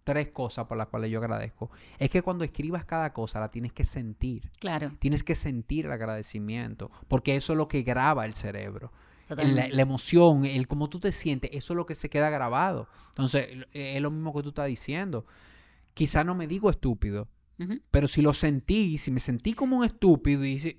[0.04, 1.70] tres cosas por las cuales yo agradezco.
[1.98, 4.50] Es que cuando escribas cada cosa la tienes que sentir.
[4.60, 4.92] Claro.
[4.98, 8.92] Tienes que sentir el agradecimiento, porque eso es lo que graba el cerebro.
[9.28, 12.88] La, emoción, el cómo tú te sientes, eso es lo que se queda grabado.
[13.08, 15.24] Entonces, es lo mismo que tú estás diciendo.
[15.94, 17.28] Quizá no me digo estúpido,
[17.90, 20.78] pero si lo sentí, si me sentí como un estúpido, y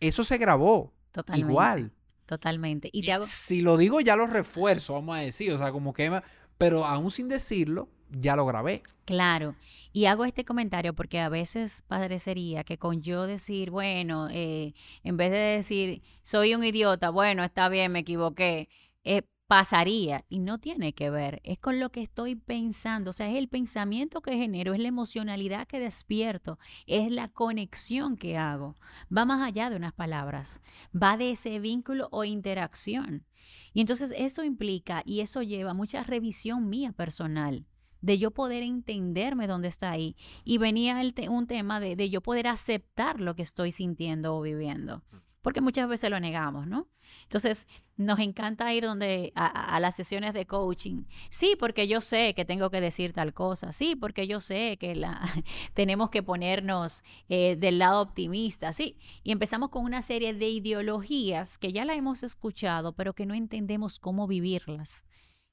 [0.00, 0.92] eso se grabó.
[1.12, 1.52] Totalmente.
[1.52, 1.92] Igual.
[2.26, 2.90] Totalmente.
[2.92, 5.52] Y, si lo digo, ya lo refuerzo, vamos a decir.
[5.52, 6.20] O sea, como que...
[6.58, 7.88] Pero aún sin decirlo,
[8.20, 8.82] ya lo grabé.
[9.04, 9.54] Claro.
[9.92, 15.16] Y hago este comentario porque a veces parecería que con yo decir, bueno, eh, en
[15.16, 18.68] vez de decir, soy un idiota, bueno, está bien, me equivoqué,
[19.04, 23.28] eh, pasaría y no tiene que ver, es con lo que estoy pensando, o sea,
[23.28, 28.74] es el pensamiento que genero, es la emocionalidad que despierto, es la conexión que hago,
[29.16, 30.60] va más allá de unas palabras,
[30.94, 33.26] va de ese vínculo o interacción.
[33.74, 37.66] Y entonces eso implica y eso lleva mucha revisión mía personal
[38.04, 40.16] de yo poder entenderme dónde está ahí.
[40.44, 44.42] Y venía el un tema de, de yo poder aceptar lo que estoy sintiendo o
[44.42, 45.02] viviendo
[45.44, 46.88] porque muchas veces lo negamos, ¿no?
[47.24, 51.04] Entonces, nos encanta ir donde a, las sesiones de coaching.
[51.28, 53.70] Sí, porque yo sé que tengo que decir tal cosa.
[53.70, 55.20] Sí, porque yo sé que la,
[55.74, 58.72] tenemos que ponernos eh, del lado optimista.
[58.72, 63.26] Sí, y empezamos con una serie de ideologías que ya la hemos escuchado, pero que
[63.26, 65.04] no entendemos cómo vivirlas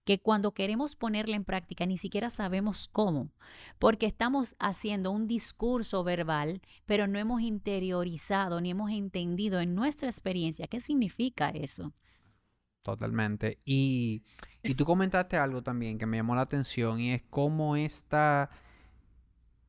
[0.03, 3.29] que cuando queremos ponerla en práctica ni siquiera sabemos cómo,
[3.79, 10.09] porque estamos haciendo un discurso verbal, pero no hemos interiorizado ni hemos entendido en nuestra
[10.09, 11.93] experiencia qué significa eso.
[12.81, 13.59] Totalmente.
[13.63, 14.23] Y,
[14.75, 18.49] tú comentaste algo también que me llamó la atención y es cómo esta,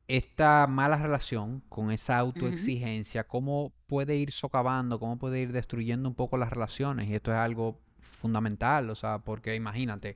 [0.07, 6.15] esta mala relación con esa autoexigencia, cómo puede ir socavando, cómo puede ir destruyendo un
[6.15, 7.07] poco las relaciones.
[7.07, 10.15] Y esto es algo fundamental, o sea, porque imagínate,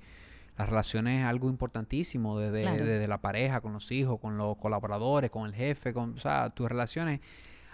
[0.57, 5.45] las relaciones es algo importantísimo desde, la pareja, con los hijos, con los colaboradores, con
[5.45, 7.21] el jefe, con, o sea, tus relaciones.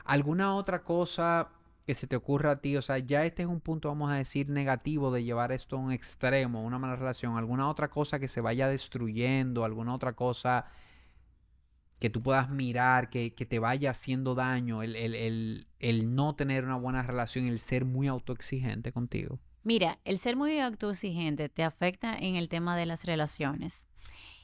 [0.04, 1.48] ¿Alguna otra cosa
[1.86, 2.76] que se te ocurra a ti?
[2.76, 5.80] O sea, ya este es un punto, vamos a decir, negativo de llevar esto a
[5.80, 7.38] un extremo, una mala relación.
[7.38, 9.64] ¿Alguna otra cosa que se vaya destruyendo?
[9.64, 10.66] ¿Alguna otra cosa
[12.00, 17.02] que tú puedas mirar, que, te vaya haciendo daño, el, el no tener una buena
[17.02, 19.40] relación, el ser muy autoexigente contigo?
[19.64, 23.88] Mira, el ser muy autoexigente te afecta en el tema de las relaciones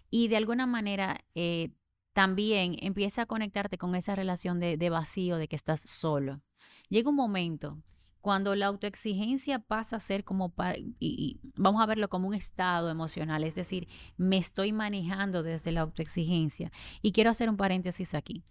[0.09, 1.71] y de alguna manera eh,
[2.13, 6.41] también empieza a conectarte con esa relación de, vacío, de que estás solo.
[6.89, 7.81] Llega un momento
[8.21, 10.53] cuando la autoexigencia pasa a ser como,
[10.99, 15.81] y, vamos a verlo como un estado emocional, es decir, me estoy manejando desde la
[15.81, 16.71] autoexigencia.
[17.01, 18.43] Y quiero hacer un paréntesis aquí.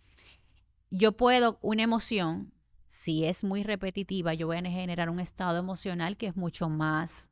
[0.91, 2.55] Yo puedo, una emoción,
[2.89, 7.31] si es muy repetitiva, yo voy a generar un estado emocional que es mucho más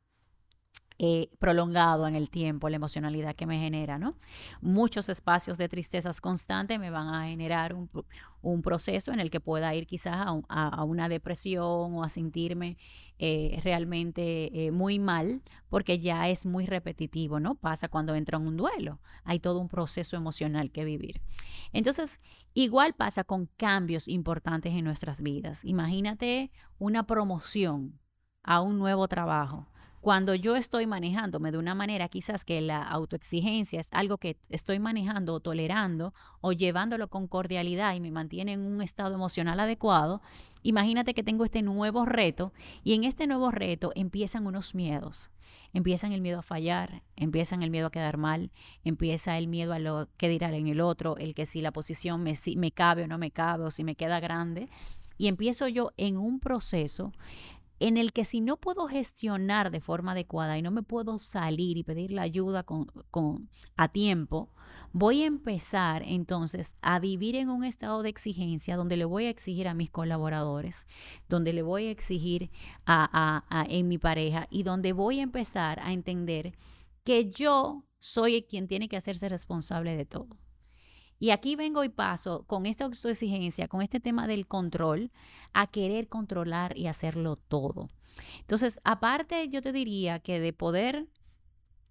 [1.37, 4.15] prolongado en el tiempo, la emocionalidad que me genera, ¿no?
[4.61, 9.75] Muchos espacios de tristezas constantes me van a generar un, proceso en el que pueda
[9.75, 12.77] ir quizás a, una depresión o a sentirme
[13.19, 17.55] eh, realmente eh, muy mal, porque ya es muy repetitivo, ¿no?
[17.55, 21.21] Pasa cuando entra en un duelo, hay todo un proceso emocional que vivir.
[21.73, 22.19] Entonces,
[22.53, 25.63] igual pasa con cambios importantes en nuestras vidas.
[25.63, 27.99] Imagínate una promoción
[28.43, 29.67] a un nuevo trabajo
[30.07, 34.79] cuando yo estoy manejándome de una manera quizás que la autoexigencia es algo que estoy
[34.79, 40.21] manejando o tolerando o llevándolo con cordialidad y me mantiene en un estado emocional adecuado,
[40.63, 42.53] imagínate que tengo este nuevo reto
[42.85, 45.29] y en este nuevo reto empiezan unos miedos.
[45.73, 48.51] Empiezan el miedo a fallar, empiezan el miedo a quedar mal,
[48.85, 52.23] empieza el miedo a lo que dirá en el otro, el que si la posición
[52.23, 54.69] me, si me cabe o no me cabe o si me queda grande.
[55.17, 57.11] Y empiezo yo en un proceso
[57.79, 61.77] en el que si no puedo gestionar de forma adecuada y no me puedo salir
[61.77, 64.49] y pedir la ayuda con, a tiempo,
[64.93, 69.29] voy a empezar entonces a vivir en un estado de exigencia donde le voy a
[69.29, 70.87] exigir a mis colaboradores,
[71.29, 72.49] donde le voy a exigir
[72.85, 76.53] a, en mi pareja y donde voy a empezar a entender
[77.03, 80.27] que yo soy quien tiene que hacerse responsable de todo.
[81.19, 85.11] Y aquí vengo y paso con esta autoexigencia, con este tema del control,
[85.53, 87.89] a querer controlar y hacerlo todo.
[88.39, 91.07] Entonces, aparte, yo te diría que de poder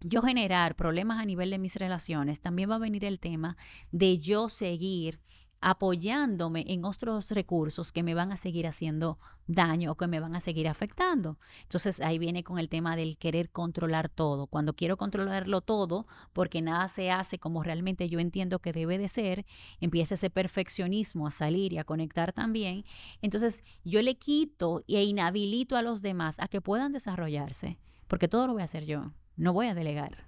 [0.01, 3.57] yo generar problemas a nivel de mis relaciones, también va a venir el tema
[3.93, 5.21] de yo seguir
[5.61, 10.35] apoyándome en otros recursos que me van a seguir haciendo daño o que me van
[10.37, 11.39] a seguir afectando.
[11.63, 14.47] Entonces ahí viene con el tema del querer controlar todo.
[14.47, 19.09] Cuando quiero controlarlo todo, porque nada se hace como realmente yo entiendo que debe de
[19.09, 19.47] ser,
[19.81, 22.85] empieza ese perfeccionismo a salir y a conectar también.
[23.23, 28.47] Entonces yo le quito e inhabilito a los demás a que puedan desarrollarse, porque todo
[28.47, 30.27] lo voy a hacer yo, no voy a delegar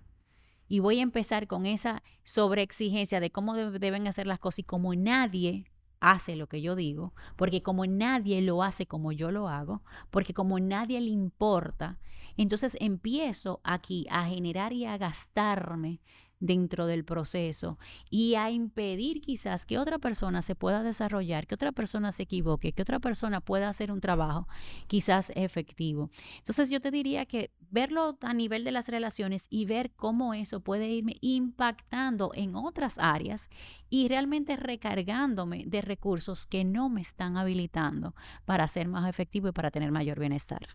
[0.68, 4.94] y voy a empezar con esa sobreexigencia de cómo deben hacer las cosas y como
[4.94, 5.64] nadie
[6.00, 10.35] hace lo que yo digo, porque como nadie lo hace como yo lo hago, porque
[10.35, 11.98] como nadie le importa,
[12.37, 16.00] entonces empiezo aquí a generar y a gastarme
[16.40, 17.79] dentro del proceso
[18.11, 22.72] y a impedir quizás que otra persona se pueda desarrollar, que otra persona se equivoque,
[22.72, 24.48] que otra persona pueda hacer un trabajo
[24.87, 26.11] quizás efectivo.
[26.38, 30.61] Entonces yo te diría que verlo a nivel de las relaciones y ver cómo eso
[30.61, 33.48] puede irme impactando en otras áreas
[33.90, 39.53] y realmente recargándome de recursos que no me están habilitando para ser más efectivo y
[39.53, 40.66] para tener mayor bienestar.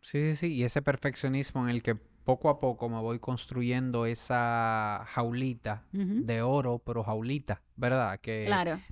[0.00, 0.46] Sí, sí, sí.
[0.54, 6.42] Y ese perfeccionismo en el que poco a poco me voy construyendo esa jaulita de
[6.42, 8.20] oro, pero jaulita, ¿verdad?
[8.20, 8.48] Que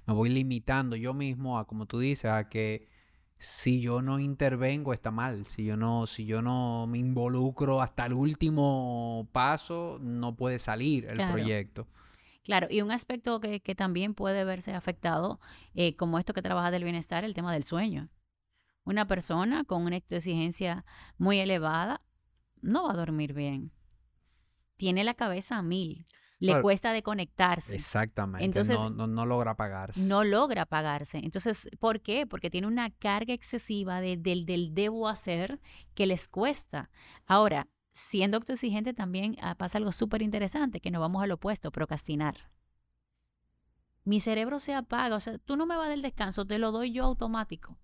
[0.06, 2.88] me voy limitando yo mismo a, como tú dices, a que
[3.38, 8.06] si yo no intervengo está mal, si yo no, si yo no me involucro hasta
[8.06, 11.86] el último paso, no puede salir el proyecto.
[12.42, 15.40] Claro, y un aspecto que, también puede verse afectado,
[15.74, 18.08] eh, como esto que trabaja del bienestar, el tema del sueño.
[18.84, 20.84] Una persona con una exigencia
[21.16, 22.02] muy elevada
[22.62, 23.72] no va a dormir bien.
[24.76, 26.06] Tiene la cabeza a mil.
[26.38, 27.74] Le cuesta desconectarse.
[27.74, 28.46] Exactamente.
[28.46, 30.00] Entonces, no, logra apagarse.
[30.00, 31.18] No logra apagarse.
[31.18, 32.26] Entonces, ¿por qué?
[32.26, 35.60] Porque tiene una carga excesiva de, del, del debo hacer
[35.92, 36.88] que les cuesta.
[37.26, 42.50] Ahora, siendo autoexigente también ah, pasa algo súper interesante, que nos vamos al opuesto, procrastinar.
[44.04, 46.92] Mi cerebro se apaga, o sea, tú no me vas del descanso, te lo doy
[46.92, 47.78] yo automático.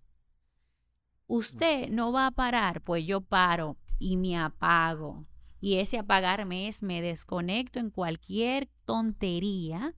[1.27, 5.27] Usted no va a parar, pues yo paro, y me apago.
[5.61, 9.95] Y ese apagarme es me desconecto en cualquier tontería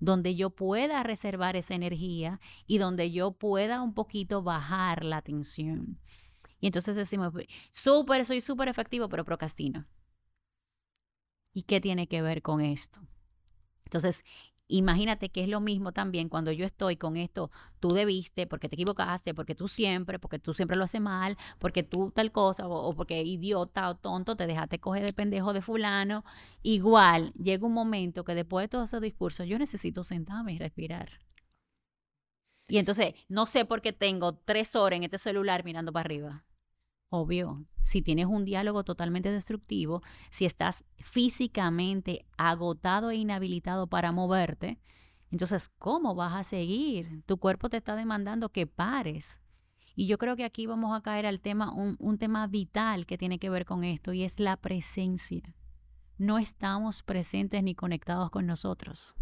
[0.00, 6.00] donde yo pueda reservar esa energía y donde yo pueda un poquito bajar la tensión.
[6.58, 7.32] Y entonces decimos,
[7.70, 9.86] súper, soy súper efectivo, pero procrastino.
[11.52, 13.00] ¿Y qué tiene que ver con esto?
[13.84, 14.24] Entonces,
[14.72, 18.74] Imagínate que es lo mismo también cuando yo estoy con esto, tú debiste, porque te
[18.76, 22.94] equivocaste, porque tú siempre, porque tú siempre lo haces mal, porque tú tal cosa, o,
[22.94, 26.24] porque idiota o tonto, te dejaste coger de pendejo de fulano.
[26.62, 31.20] Igual, llega un momento que después de todos esos discursos, yo necesito sentarme y respirar.
[32.66, 36.44] Y entonces, no sé por qué tengo tres horas en este celular mirando para arriba.
[37.14, 44.80] Obvio, si tienes un diálogo totalmente destructivo, si estás físicamente agotado e inhabilitado para moverte,
[45.30, 47.22] entonces, ¿cómo vas a seguir?
[47.26, 49.38] Tu cuerpo te está demandando que pares.
[49.94, 53.18] Y yo creo que aquí vamos a caer al tema, un, un tema vital que
[53.18, 55.54] tiene que ver con esto, y es la presencia.
[56.16, 59.14] No estamos presentes ni conectados con nosotros.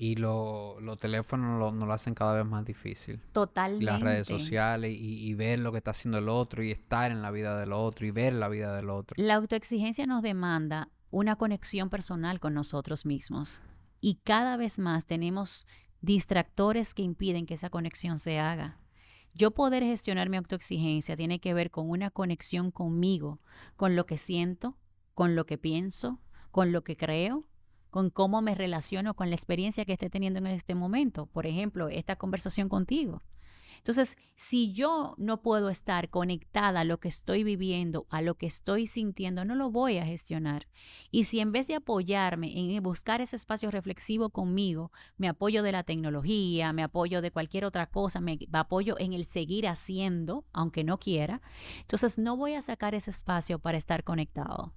[0.00, 3.20] Y los teléfonos lo, nos lo hacen cada vez más difícil.
[3.32, 3.84] Totalmente.
[3.84, 7.32] las redes sociales y, ver lo que está haciendo el otro y estar en la
[7.32, 9.16] vida del otro y ver la vida del otro.
[9.18, 13.64] La autoexigencia nos demanda una conexión personal con nosotros mismos
[14.00, 15.66] y cada vez más tenemos
[16.00, 18.78] distractores que impiden que esa conexión se haga.
[19.34, 23.40] Yo poder gestionar mi autoexigencia tiene que ver con una conexión conmigo,
[23.74, 24.76] con lo que siento,
[25.14, 26.20] con lo que pienso,
[26.52, 27.48] con lo que creo
[27.90, 31.26] con cómo me relaciono con la experiencia que esté teniendo en este momento.
[31.26, 33.22] Por ejemplo, esta conversación contigo.
[33.78, 38.46] Entonces, si yo no puedo estar conectada a lo que estoy viviendo, a lo que
[38.46, 40.66] estoy sintiendo, no lo voy a gestionar.
[41.10, 45.72] Y si en vez de apoyarme en buscar ese espacio reflexivo conmigo, me apoyo de
[45.72, 50.84] la tecnología, me apoyo de cualquier otra cosa, me apoyo en el seguir haciendo, aunque
[50.84, 51.40] no quiera,
[51.80, 54.74] entonces no voy a sacar ese espacio para estar conectado.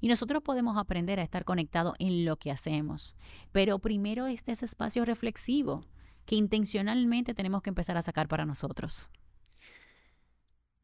[0.00, 3.16] Y nosotros podemos aprender a estar conectados en lo que hacemos.
[3.52, 5.84] Pero primero este es espacio reflexivo
[6.24, 9.10] que intencionalmente tenemos que empezar a sacar para nosotros.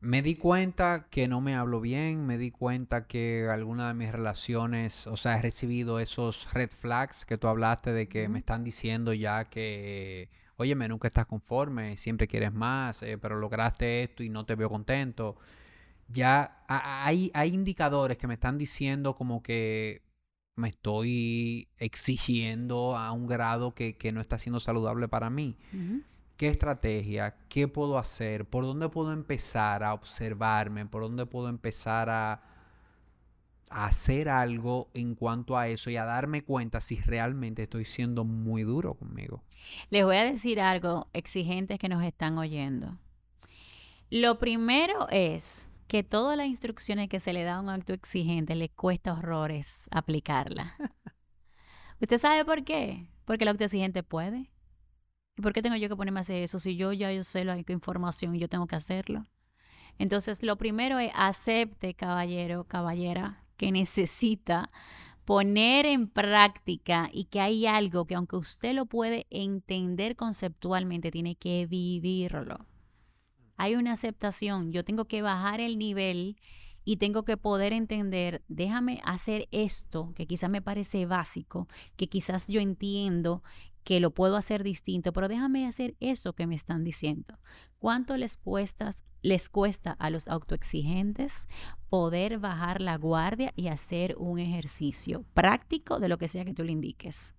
[0.01, 4.13] Me di cuenta que no me hablo bien, me di cuenta que alguna de mis
[4.13, 8.65] relaciones, o sea, he recibido esos red flags que tú hablaste de que me están
[8.65, 14.29] diciendo ya que, oye, nunca estás conforme, siempre quieres más, eh, pero lograste esto y
[14.29, 15.39] no te veo contento
[16.09, 20.03] ya hay, hay indicadores que me están diciendo como que
[20.57, 25.57] me estoy exigiendo a un grado que, no está siendo saludable para mí.
[26.37, 27.37] ¿Qué estrategia?
[27.49, 28.45] ¿Qué puedo hacer?
[28.45, 30.87] ¿Por dónde puedo empezar a observarme?
[30.87, 32.43] ¿Por dónde puedo empezar a,
[33.71, 38.25] a hacer algo en cuanto a eso y a darme cuenta si realmente estoy siendo
[38.25, 39.43] muy duro conmigo.
[39.91, 42.97] Les voy a decir algo, exigentes que nos están oyendo.
[44.11, 48.57] Lo primero es que todas las instrucciones que se le da a un acto exigente
[48.57, 50.75] le cuesta horrores aplicarla.
[52.01, 53.07] ¿Usted sabe por qué?
[53.25, 54.51] Porque el acto exigente puede.
[55.37, 56.59] ¿Y por qué tengo yo que ponerme a hacer eso?
[56.59, 59.29] Si yo ya yo sé la información y yo tengo que hacerlo.
[59.97, 64.71] Entonces, lo primero es acepte, caballero, caballera, que necesita
[65.25, 71.37] poner en práctica y que hay algo que aunque usted lo puede entender conceptualmente, tiene
[71.37, 72.67] que vivirlo.
[73.57, 76.37] Hay una aceptación, yo tengo que bajar el nivel
[76.85, 82.49] y tengo que poder entender, déjame hacer esto que quizás me parece básico, que quizás
[82.49, 83.43] yo entiendo
[83.85, 87.39] que lo puedo hacer distinto, pero déjame hacer eso que me están diciendo.
[87.79, 88.91] ¿Cuánto les cuesta,
[89.23, 91.47] les cuesta a los autoexigentes
[91.91, 96.65] poder bajar la guardia y hacer un ejercicio práctico de lo que sea que tú
[96.65, 97.35] le indiques?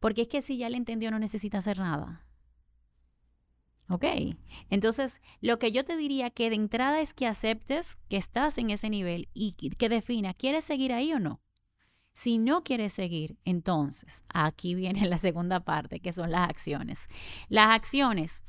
[0.00, 2.26] Porque es que si ya le entendió no necesita hacer nada.
[3.88, 4.04] ¿Ok?
[4.70, 8.70] Entonces, lo que yo te diría que de entrada es que aceptes que estás en
[8.70, 11.40] ese nivel y que defina, ¿quieres seguir ahí o no?
[12.14, 17.08] Si no quieres seguir, entonces aquí viene la segunda parte, que son las acciones.
[17.48, 18.42] Las acciones,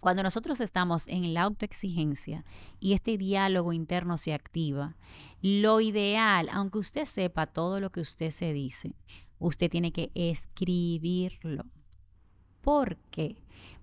[0.00, 2.44] cuando nosotros estamos en la autoexigencia
[2.78, 4.96] y este diálogo interno se activa,
[5.40, 8.94] lo ideal, aunque usted sepa todo lo que usted se dice,
[9.38, 11.64] usted tiene que escribirlo.
[12.66, 13.36] ¿Por qué?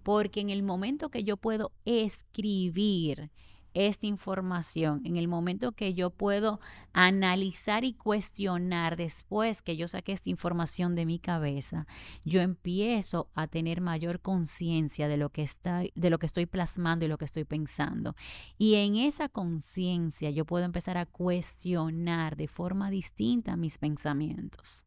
[0.03, 3.31] Porque en el momento que yo puedo escribir,
[3.74, 6.59] esta información, en el momento que yo puedo
[6.93, 11.88] analizar y cuestionar después que yo saqué esta información de mi cabeza,
[12.24, 17.05] yo empiezo a tener mayor conciencia de lo que está de lo que estoy plasmando
[17.05, 18.15] y lo que estoy pensando.
[18.57, 24.86] Y en esa conciencia yo puedo empezar a cuestionar de forma distinta mis pensamientos,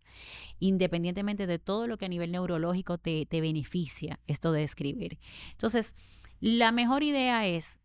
[0.60, 5.18] independientemente de todo lo que a nivel neurológico te, te beneficia esto de escribir.
[5.52, 5.94] Entonces,
[6.40, 7.80] la mejor idea es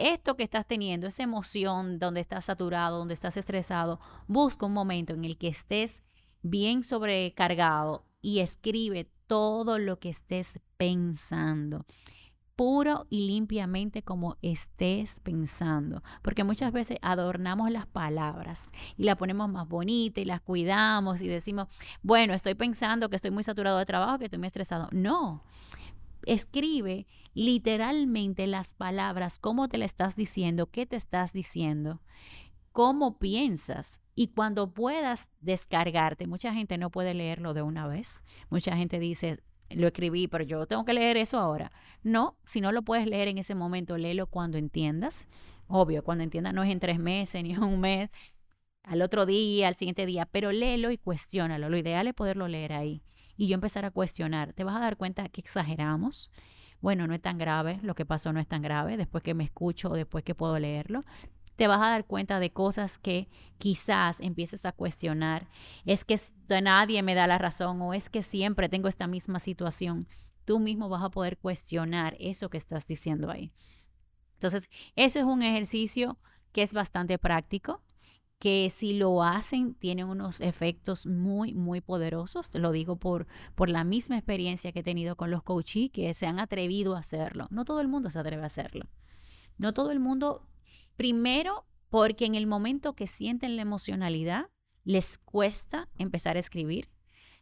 [0.00, 5.12] esto que estás teniendo, esa emoción donde estás saturado, donde estás estresado, busca un momento
[5.12, 6.02] en el que estés
[6.42, 11.84] bien sobrecargado y escribe todo lo que estés pensando
[12.60, 18.66] puro y limpiamente como estés pensando, porque muchas veces adornamos las palabras
[18.98, 21.68] y las ponemos más bonitas y las cuidamos y decimos,
[22.02, 24.88] bueno, estoy pensando que estoy muy saturado de trabajo, que estoy muy estresado.
[24.92, 25.42] No,
[26.26, 32.00] escribe literalmente las palabras, cómo te la estás diciendo, qué te estás diciendo,
[32.72, 34.00] cómo piensas.
[34.14, 38.22] Y cuando puedas descargarte, mucha gente no puede leerlo de una vez.
[38.50, 39.38] Mucha gente dice,
[39.70, 41.72] lo escribí, pero yo tengo que leer eso ahora.
[42.02, 45.28] No, si no lo puedes leer en ese momento, léelo cuando entiendas.
[45.68, 48.10] Obvio, cuando entiendas no es en tres meses ni en un mes,
[48.82, 51.68] al otro día, al siguiente día, pero léelo y cuestiónalo.
[51.68, 53.02] Lo ideal es poderlo leer ahí
[53.40, 56.30] y yo empezar a cuestionar, te vas a dar cuenta que exageramos.
[56.82, 59.44] Bueno, no es tan grave, lo que pasó no es tan grave, después que me
[59.44, 61.00] escucho o después que puedo leerlo,
[61.56, 65.48] te vas a dar cuenta de cosas que quizás empieces a cuestionar.
[65.86, 66.20] Es que
[66.60, 70.06] nadie me da la razón o es que siempre tengo esta misma situación.
[70.44, 73.52] Tú mismo vas a poder cuestionar eso que estás diciendo ahí.
[74.34, 76.18] Entonces, eso es un ejercicio
[76.52, 77.80] que es bastante práctico
[78.40, 82.50] que si lo hacen tienen unos efectos muy, muy poderosos.
[82.54, 86.26] Lo digo por, por la misma experiencia que he tenido con los coaches que se
[86.26, 87.46] han atrevido a hacerlo.
[87.50, 88.86] No todo el mundo se atreve a hacerlo.
[89.58, 90.48] No todo el mundo,
[90.96, 94.48] primero porque en el momento que sienten la emocionalidad,
[94.84, 96.88] les cuesta empezar a escribir.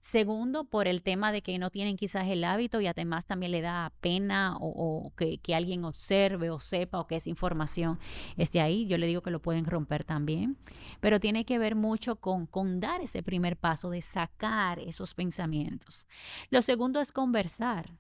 [0.01, 3.61] Segundo, por el tema de que no tienen quizás el hábito y además también le
[3.61, 7.99] da pena o, que, que, alguien observe o sepa o que esa información
[8.36, 8.86] esté ahí.
[8.86, 10.57] Yo le digo que lo pueden romper también.
[11.01, 16.07] Pero tiene que ver mucho con, con dar ese primer paso de sacar esos pensamientos.
[16.51, 17.99] Lo segundo es conversar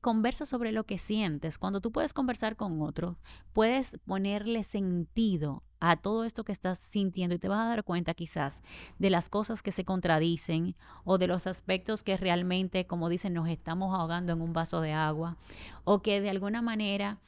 [0.00, 1.58] conversa sobre lo que sientes.
[1.58, 3.18] Cuando tú puedes conversar con otro,
[3.52, 8.14] puedes ponerle sentido a todo esto que estás sintiendo y te vas a dar cuenta
[8.14, 8.62] quizás
[8.98, 13.48] de las cosas que se contradicen o de los aspectos que realmente, como dicen, nos
[13.48, 15.36] estamos ahogando en un vaso de agua
[15.84, 17.18] o que de alguna manera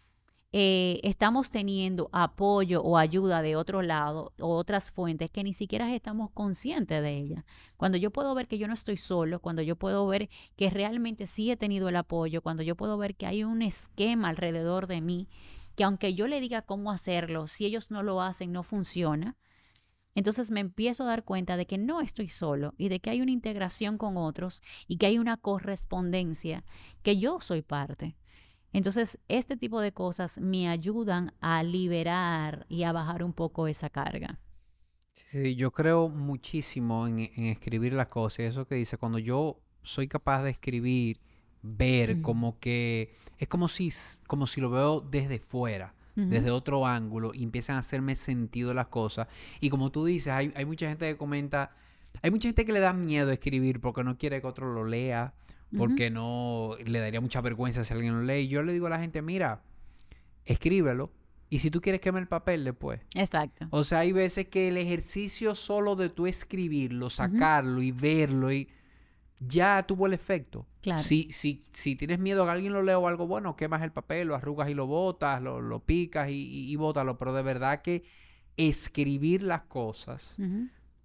[0.52, 5.94] eh, estamos teniendo apoyo o ayuda de otro lado o otras fuentes que ni siquiera
[5.94, 7.44] estamos conscientes de ellas.
[7.76, 11.26] Cuando yo puedo ver que yo no estoy solo, cuando yo puedo ver que realmente
[11.26, 15.00] sí he tenido el apoyo, cuando yo puedo ver que hay un esquema alrededor de
[15.02, 15.28] mí,
[15.76, 19.36] que aunque yo le diga cómo hacerlo, si ellos no lo hacen, no funciona.
[20.14, 23.20] Entonces me empiezo a dar cuenta de que no estoy solo y de que hay
[23.20, 26.64] una integración con otros y que hay una correspondencia,
[27.02, 28.16] que yo soy parte.
[28.72, 33.90] Entonces, este tipo de cosas me ayudan a liberar y a bajar un poco esa
[33.90, 34.40] carga.
[35.30, 38.40] Sí, yo creo muchísimo en, escribir las cosas.
[38.40, 41.20] Eso que dice, cuando yo soy capaz de escribir,
[41.66, 43.90] ver, como que es como si,
[44.26, 48.86] como si lo veo desde fuera, desde otro ángulo, y empiezan a hacerme sentido las
[48.86, 49.28] cosas.
[49.60, 51.76] Y como tú dices, hay, hay mucha gente que comenta,
[52.22, 55.34] hay mucha gente que le da miedo escribir porque no quiere que otro lo lea,
[55.76, 58.44] porque no le daría mucha vergüenza si alguien lo lee.
[58.44, 59.62] Y yo le digo a la gente, mira,
[60.46, 61.10] escríbelo.
[61.48, 63.00] Y si tú quieres quema el papel después.
[63.14, 63.66] Exacto.
[63.70, 68.68] O sea, hay veces que el ejercicio solo de tú escribirlo, sacarlo y verlo y
[69.40, 70.66] ya tuvo el efecto.
[70.80, 71.02] Claro.
[71.02, 73.92] Si, si, si tienes miedo a que alguien lo lea o algo bueno, quemas el
[73.92, 77.18] papel, lo arrugas y lo botas, lo, lo picas y, y, y bótalo.
[77.18, 78.04] Pero de verdad que
[78.56, 80.36] escribir las cosas,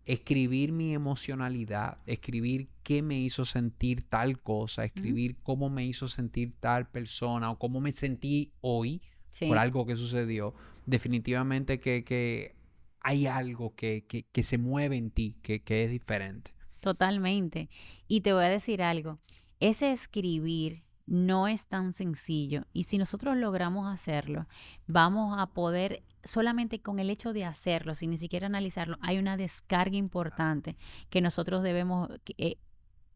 [0.05, 6.53] escribir mi emocionalidad, escribir qué me hizo sentir tal cosa, escribir cómo me hizo sentir
[6.59, 9.01] tal persona o cómo me sentí hoy
[9.39, 10.53] por algo que sucedió,
[10.85, 12.55] definitivamente que, que
[13.01, 16.53] hay algo que, que, que se mueve en ti, que, que es diferente.
[16.81, 17.69] Totalmente.
[18.07, 19.19] Y te voy a decir algo.
[19.59, 22.65] Ese escribir no es tan sencillo.
[22.73, 24.47] Y si nosotros logramos hacerlo,
[24.87, 29.37] vamos a poder, solamente con el hecho de hacerlo, sin ni siquiera analizarlo, hay una
[29.37, 30.77] descarga importante
[31.09, 32.57] que nosotros debemos eh,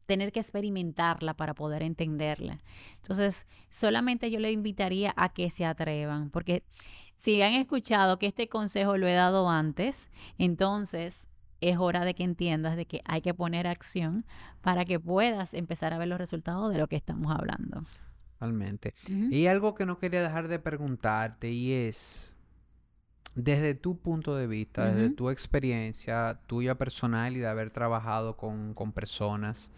[0.05, 2.59] tener que experimentarla para poder entenderla.
[2.97, 6.63] Entonces, solamente yo le invitaría a que se atrevan, porque
[7.17, 11.27] si han escuchado que este consejo lo he dado antes, entonces
[11.61, 14.25] es hora de que entiendas de que hay que poner acción
[14.61, 17.83] para que puedas empezar a ver los resultados de lo que estamos hablando.
[18.39, 18.93] Realmente.
[19.09, 22.35] Ujú, Y algo que no quería dejar de preguntarte y es,
[23.35, 28.73] desde tu punto de vista, desde tu experiencia tuya personal y de haber trabajado con,
[28.73, 29.71] con personas,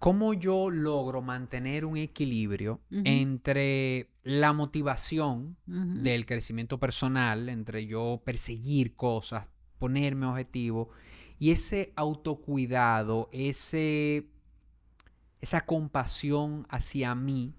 [0.00, 8.96] ¿cómo yo logro mantener un equilibrio entre la motivación del crecimiento personal, entre yo perseguir
[8.96, 9.46] cosas,
[9.78, 10.88] ponerme objetivos
[11.38, 14.30] y ese autocuidado, ese,
[15.40, 17.54] esa compasión hacia mí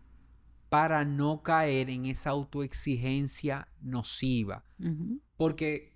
[0.70, 4.66] para no caer en esa autoexigencia nociva.
[5.38, 5.94] Porque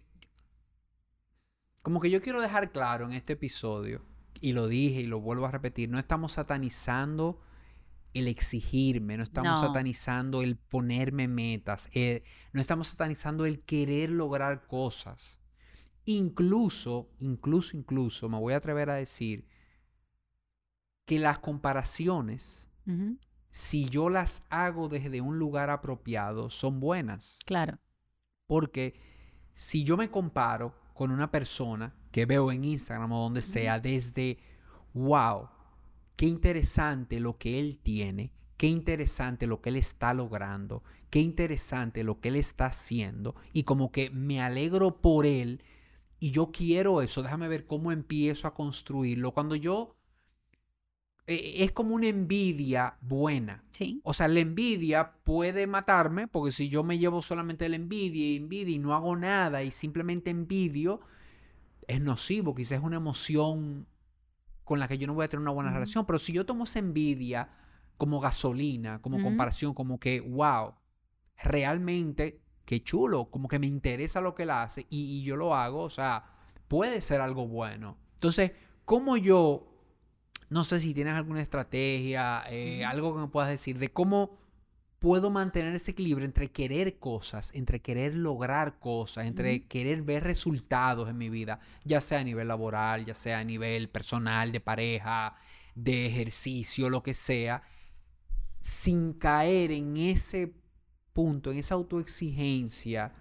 [1.81, 4.03] como que yo quiero dejar claro en este episodio,
[4.45, 7.41] y lo dije y lo vuelvo a repetir, no estamos satanizando
[8.13, 12.23] el exigirme, no estamos No, satanizando el ponerme metas, eh,
[12.53, 15.39] no estamos satanizando el querer lograr cosas.
[16.05, 19.47] Incluso, incluso, incluso, me voy a atrever a decir
[21.05, 22.69] que las comparaciones,
[23.49, 27.39] si yo las hago desde un lugar apropiado, son buenas.
[27.45, 27.79] claro.
[28.45, 28.93] Porque
[29.55, 34.37] si yo me comparo con una persona que veo en Instagram o donde sea, desde,
[34.93, 35.49] wow,
[36.15, 42.05] qué interesante lo que él tiene, qué interesante lo que él está logrando, qué interesante
[42.05, 45.61] lo que él está haciendo, y como que me alegro por él
[46.17, 49.33] y yo quiero eso, déjame ver cómo empiezo a construirlo.
[49.33, 49.97] Cuando yo,
[51.27, 53.65] eh, es como una envidia buena.
[53.71, 58.25] Sí, O sea, la envidia puede matarme, porque si yo me llevo solamente la envidia
[58.25, 61.01] y envidia y no hago nada y simplemente envidio,
[61.87, 63.87] es nocivo, quizás es una emoción
[64.63, 66.05] con la que yo no voy a tener una buena relación.
[66.05, 67.49] Pero si yo tomo esa envidia
[67.97, 70.73] como gasolina, como comparación, como que, wow,
[71.41, 75.55] realmente, qué chulo, como que me interesa lo que él hace y, y yo lo
[75.55, 76.25] hago, o sea,
[76.67, 77.97] puede ser algo bueno.
[78.15, 78.51] Entonces,
[78.85, 79.71] ¿cómo yo
[80.49, 84.37] no sé si tienes alguna estrategia, eh, algo que me puedas decir de cómo
[85.05, 91.07] puedo mantener ese equilibrio entre querer cosas, entre querer lograr cosas, entre querer ver resultados
[91.07, 95.35] en mi vida, ya sea a nivel laboral, ya sea a nivel personal, de pareja,
[95.75, 97.61] de ejercicio, lo que sea,
[98.61, 100.55] sin caer en ese
[101.13, 103.13] punto, en esa autoexigencia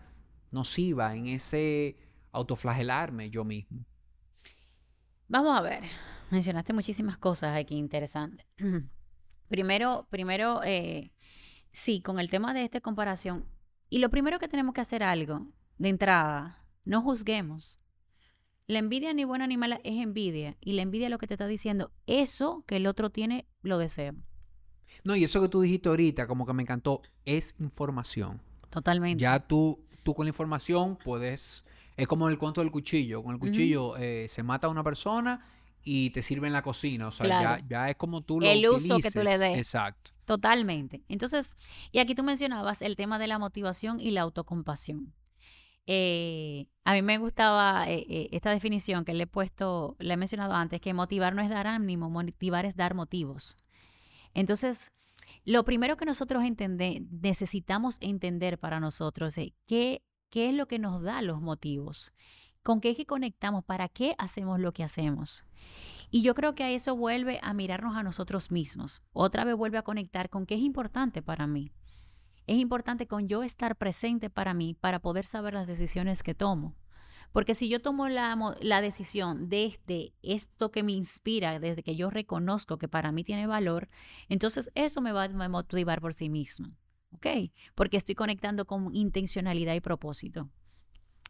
[0.53, 1.99] nociva, en ese
[2.33, 3.85] autoflagelarme yo mismo.
[5.29, 5.83] Vamos a ver,
[6.31, 8.47] mencionaste muchísimas cosas aquí interesantes.
[9.49, 11.13] Primero, primero, eh,
[11.75, 13.45] sí, con el tema de esta comparación.
[13.91, 15.47] Y lo primero que tenemos que hacer algo
[15.77, 17.81] de entrada, no juzguemos.
[18.67, 20.57] La envidia ni buena ni mala es envidia.
[20.61, 24.15] Y la envidia lo que te está diciendo, eso que el otro tiene, lo deseo.
[25.03, 28.41] No, y eso que tú dijiste ahorita, como que me encantó, es información.
[28.71, 29.21] Totalmente.
[29.21, 31.65] Ya tú, tú con la información puedes,
[31.97, 33.23] es como el cuento del cuchillo.
[33.23, 35.47] Con el cuchillo eh, se mata a una persona
[35.83, 37.09] y te sirve en la cocina.
[37.09, 37.61] O sea, Claro.
[37.63, 39.59] ya, ya es como tú lo El uso que tú le des.
[39.59, 40.13] Exacto.
[40.25, 41.05] Totalmente.
[41.09, 41.57] Entonces,
[41.93, 45.15] y aquí tú mencionabas el tema de la motivación y la autocompasión.
[45.87, 50.17] Eh, a mí me gustaba eh, eh, esta definición que le he puesto, le he
[50.17, 53.57] mencionado antes, que motivar no es dar ánimo, motivar es dar motivos.
[54.33, 54.93] Entonces,
[55.45, 56.43] lo primero que nosotros
[57.11, 62.15] necesitamos entender para nosotros es qué, qué es lo que nos da los motivos,
[62.63, 65.45] con qué es que conectamos, para qué hacemos lo que hacemos.
[66.15, 69.03] Y yo creo que a eso vuelve a mirarnos a nosotros mismos.
[69.13, 71.73] Otra vez vuelve a conectar con qué es importante para mí.
[72.47, 76.77] Es importante con yo estar presente para mí para poder saber las decisiones que tomo.
[77.33, 82.79] Porque si yo tomo la, decisión desde esto que me inspira, desde que yo reconozco
[82.79, 83.89] que para mí tiene valor,
[84.29, 86.77] entonces eso me va a motivar por sí mismo.
[87.11, 87.27] ¿Ok?
[87.75, 90.49] Porque estoy conectando con intencionalidad y propósito.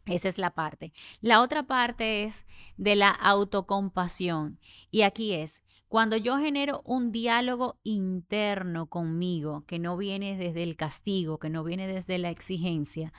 [0.05, 0.93] Esa es la parte.
[1.21, 2.45] La otra parte es
[2.77, 4.59] de la autocompasión.
[4.91, 10.75] Y aquí es, cuando yo genero un diálogo interno conmigo, que no viene desde el
[10.75, 13.13] castigo, que no viene desde la exigencia,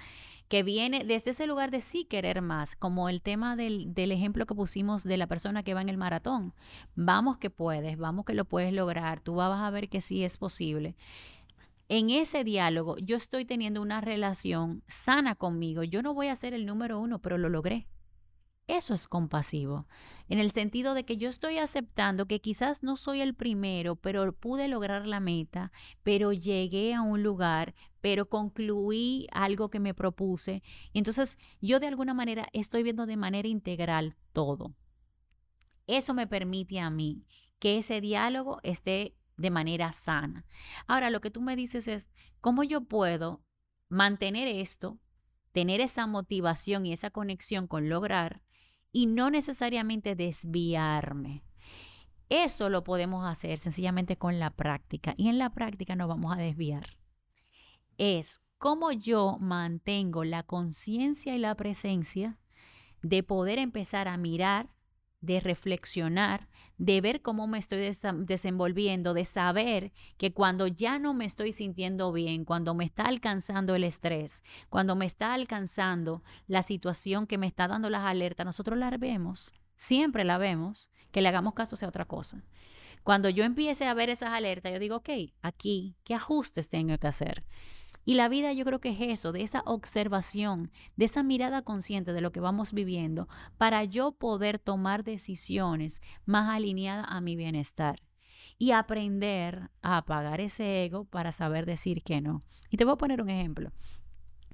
[0.48, 4.46] que viene desde ese lugar de sí querer más, como el tema del, del, ejemplo
[4.46, 6.54] que pusimos de la persona que va en el maratón.
[6.94, 10.38] Vamos que puedes, vamos que lo puedes lograr, tú vas a ver que sí es
[10.38, 10.94] posible
[11.88, 15.82] en ese diálogo yo estoy teniendo una relación sana conmigo.
[15.82, 17.88] Yo no voy a ser el número uno, pero lo logré.
[18.68, 19.86] Eso es compasivo,
[20.28, 24.32] en el sentido de que yo estoy aceptando que quizás no soy el primero, pero
[24.32, 25.70] pude lograr la meta,
[26.02, 30.64] pero llegué a un lugar, pero concluí algo que me propuse.
[30.94, 34.74] Entonces yo de alguna manera estoy viendo de manera integral todo.
[35.86, 37.24] Eso me permite a mí
[37.60, 40.46] que ese diálogo esté de manera sana.
[40.86, 42.10] Ahora, lo que tú me dices es,
[42.40, 43.44] ¿cómo yo puedo
[43.88, 44.98] mantener esto,
[45.52, 48.42] tener esa motivación y esa conexión con lograr
[48.92, 51.44] y no necesariamente desviarme?
[52.28, 56.40] Eso lo podemos hacer sencillamente con la práctica y en la práctica nos vamos a
[56.40, 56.98] desviar.
[57.98, 62.38] Es cómo yo mantengo la conciencia y la presencia
[63.02, 64.70] de poder empezar a mirar
[65.20, 66.48] de reflexionar,
[66.78, 72.12] de ver cómo me estoy desenvolviendo, de saber que cuando ya no me estoy sintiendo
[72.12, 77.46] bien, cuando me está alcanzando el estrés, cuando me está alcanzando la situación que me
[77.46, 81.88] está dando las alertas, nosotros la vemos, siempre la vemos, que le hagamos caso sea
[81.88, 82.44] otra cosa.
[83.02, 85.10] Cuando yo empiece a ver esas alertas, yo digo, ok,
[85.40, 87.44] aquí, ¿qué ajustes tengo que hacer?
[88.06, 92.12] Y la vida yo creo que es eso, de esa observación, de esa mirada consciente
[92.12, 93.28] de lo que vamos viviendo,
[93.58, 98.00] para yo poder tomar decisiones más alineadas a mi bienestar
[98.58, 102.42] y aprender a apagar ese ego para saber decir que no.
[102.70, 103.72] Y te voy a poner un ejemplo.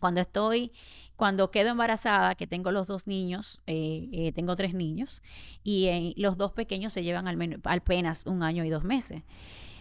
[0.01, 0.73] Cuando estoy,
[1.15, 5.23] cuando quedo embarazada, que tengo los dos niños, eh, eh, tengo tres niños,
[5.63, 9.23] y eh, los dos pequeños se llevan al menos, apenas un año y dos meses.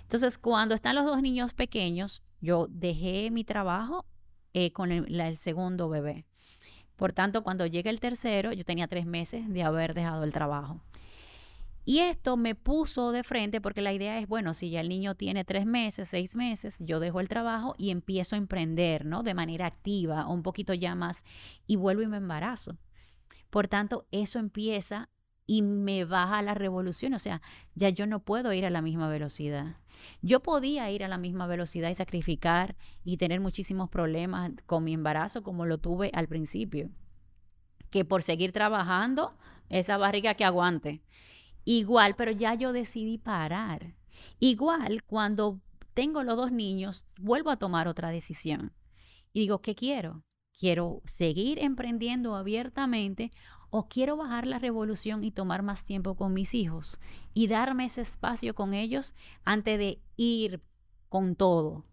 [0.01, 4.05] Entonces, cuando están los dos niños pequeños, yo dejé mi trabajo
[4.53, 6.25] eh, con el, segundo bebé.
[6.97, 10.81] Por tanto, cuando llega el tercero, yo tenía tres meses de haber dejado el trabajo.
[11.83, 15.15] Y esto me puso de frente porque la idea es, bueno, si ya el niño
[15.15, 19.23] tiene tres meses, seis meses, yo dejo el trabajo y empiezo a emprender, ¿no?
[19.23, 21.23] De manera activa, un poquito ya más,
[21.65, 22.77] y vuelvo y me embarazo.
[23.49, 25.09] Por tanto, eso empieza
[25.51, 27.41] y me baja la revolución, o sea,
[27.75, 29.75] ya yo no puedo ir a la misma velocidad.
[30.21, 34.93] Yo podía ir a la misma velocidad y sacrificar y tener muchísimos problemas con mi
[34.93, 36.89] embarazo como lo tuve al principio.
[37.89, 39.37] Que por seguir trabajando,
[39.67, 41.01] esa barriga que aguante.
[41.65, 43.95] Igual, pero ya yo decidí parar.
[44.39, 45.59] Igual, cuando
[45.93, 48.71] tengo los dos niños, vuelvo a tomar otra decisión.
[49.33, 50.23] Y digo, ¿qué quiero?
[50.57, 53.31] ¿Quiero seguir emprendiendo abiertamente
[53.71, 56.99] o quiero bajar la revolución y tomar más tiempo con mis hijos
[57.33, 60.61] y darme ese espacio con ellos antes de ir
[61.09, 61.85] con todo.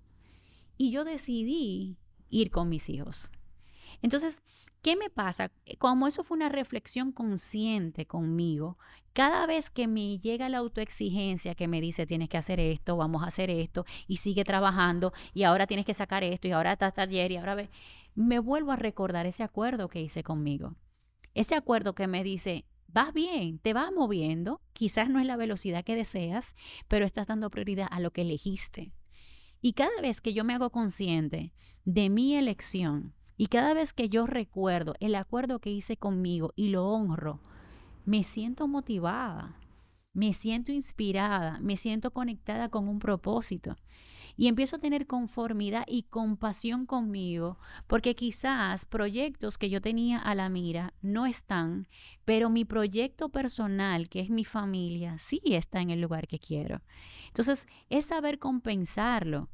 [0.77, 1.97] Y yo decidí
[2.31, 3.33] ir con mis hijos.
[4.03, 4.43] Entonces,
[4.83, 5.51] ¿qué me pasa?
[5.79, 8.77] Como eso fue una reflexión consciente conmigo,
[9.13, 13.25] cada vez que me llega la autoexigencia que me dice tienes que hacer esto, vamos
[13.25, 16.99] a hacer esto, y sigue trabajando, y ahora tienes que sacar esto, y ahora estás
[16.99, 17.71] ayer, y ahora ve,
[18.25, 20.77] me vuelvo a recordar ese acuerdo que hice conmigo
[21.39, 25.85] ese acuerdo que me dice, vas bien, te vas moviendo, quizás no es la velocidad
[25.85, 26.57] que deseas,
[26.89, 28.93] pero estás dando prioridad a lo que elegiste.
[29.61, 31.53] Y cada vez que yo me hago consciente
[31.85, 36.71] de mi elección y cada vez que yo recuerdo el acuerdo que hice conmigo y
[36.71, 37.41] lo honro,
[38.05, 39.61] me siento motivada,
[40.13, 43.77] me siento inspirada, me siento conectada con un propósito
[44.39, 47.59] y empiezo a tener conformidad y compasión conmigo,
[47.89, 51.89] porque quizás proyectos que yo tenía a la mira no están,
[52.25, 56.83] pero mi proyecto personal, que es mi familia, sí está en el lugar que quiero.
[57.27, 59.51] Entonces, es saber compensarlo.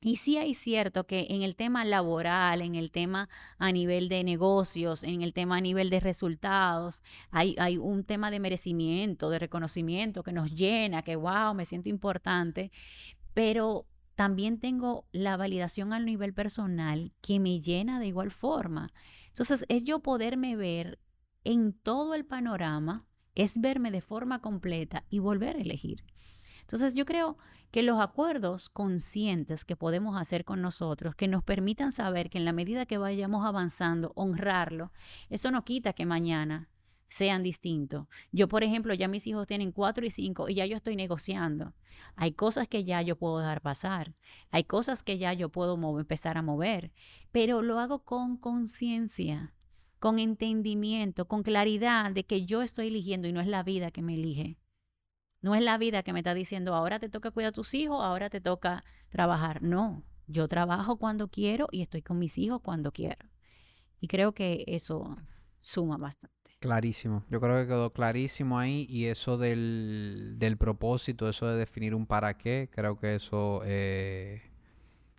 [0.00, 3.28] Y sí hay cierto que en el tema laboral, en el tema
[3.58, 8.30] a nivel de negocios, en el tema a nivel de resultados, hay, hay un tema
[8.30, 12.70] de merecimiento, de reconocimiento que nos llena, que wow, me siento importante,
[13.34, 13.87] pero
[14.18, 18.92] también tengo la validación al nivel personal que me llena de igual forma.
[19.28, 20.98] Entonces, es yo poderme ver
[21.44, 23.06] en todo el panorama,
[23.36, 26.02] es verme de forma completa y volver a elegir.
[26.62, 27.38] Entonces, yo creo
[27.70, 32.44] que los acuerdos conscientes que podemos hacer con nosotros, que nos permitan saber que en
[32.44, 34.90] la medida que vayamos avanzando, honrarlo,
[35.28, 36.68] eso no quita que mañana
[37.08, 38.06] sean distintos.
[38.32, 41.74] Yo, por ejemplo, ya mis hijos tienen cuatro y cinco y ya yo estoy negociando.
[42.16, 44.14] Hay cosas que ya yo puedo dejar pasar.
[44.50, 46.92] Hay cosas que ya yo puedo empezar a mover,
[47.32, 49.54] pero lo hago con conciencia,
[49.98, 54.02] con entendimiento, con claridad de que yo estoy eligiendo y no es la vida que
[54.02, 54.58] me elige.
[55.40, 58.02] No es la vida que me está diciendo, ahora te toca cuidar a tus hijos,
[58.02, 59.62] ahora te toca trabajar.
[59.62, 63.28] No, yo trabajo cuando quiero y estoy con mis hijos cuando quiero.
[64.00, 65.16] Y creo que eso
[65.60, 66.37] suma bastante.
[66.60, 71.94] Clarísimo, yo creo que quedó clarísimo ahí y eso del, del propósito, eso de definir
[71.94, 74.42] un para qué, creo que eso eh,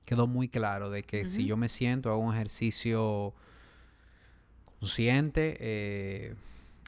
[0.04, 3.34] quedó muy claro, de que si yo me siento, hago un ejercicio
[4.82, 6.36] consciente eh,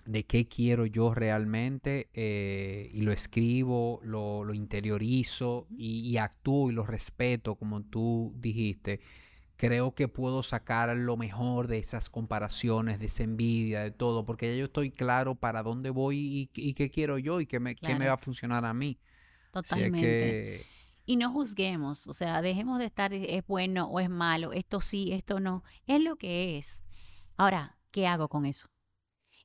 [0.05, 6.69] de qué quiero yo realmente eh, y lo escribo, lo, lo interiorizo y, y actúo
[6.69, 8.99] y lo respeto como tú dijiste
[9.61, 14.51] creo que puedo sacar lo mejor de esas comparaciones, de esa envidia, de todo, porque
[14.51, 18.07] ya yo estoy claro para dónde voy y, qué quiero yo y qué me, me
[18.07, 18.97] va a funcionar a mí.
[19.51, 20.65] Totalmente.
[21.05, 25.11] Y no juzguemos, o sea, dejemos de estar, es bueno o es malo, esto sí,
[25.11, 26.81] esto no, es lo que es.
[27.37, 28.67] Ahora, ¿qué hago con eso?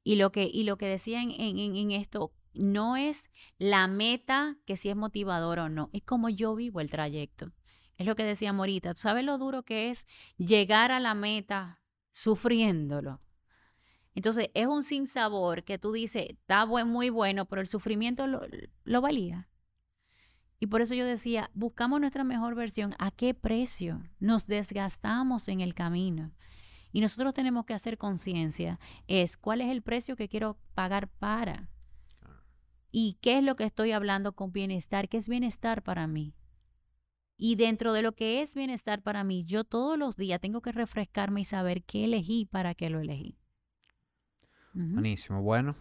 [0.02, 4.76] Y lo que, y lo que decía en, en esto, no es la meta que
[4.76, 7.52] si es motivador o no, es como yo vivo el trayecto.
[7.96, 8.94] Es lo que decía Morita.
[8.94, 11.80] ¿Sabes lo duro que es llegar a la meta
[12.12, 13.20] sufriéndolo?
[14.14, 18.40] Entonces es un sinsabor que tú dices, está muy bueno, pero el sufrimiento lo,
[18.84, 19.48] lo valía.
[20.58, 22.94] Y por eso yo decía, buscamos nuestra mejor versión.
[22.98, 24.02] ¿A qué precio?
[24.18, 26.32] Nos desgastamos en el camino.
[26.92, 28.80] Y nosotros tenemos que hacer conciencia.
[29.06, 31.68] Es cuál es el precio que quiero pagar para.
[32.90, 35.10] Y qué es lo que estoy hablando con bienestar.
[35.10, 36.32] ¿Qué es bienestar para mí?
[37.38, 40.72] Y dentro de lo que es bienestar para mí, yo todos los días tengo que
[40.72, 43.36] refrescarme y saber qué elegí para qué lo elegí.
[44.72, 45.42] Buenísimo.
[45.42, 45.76] Bueno,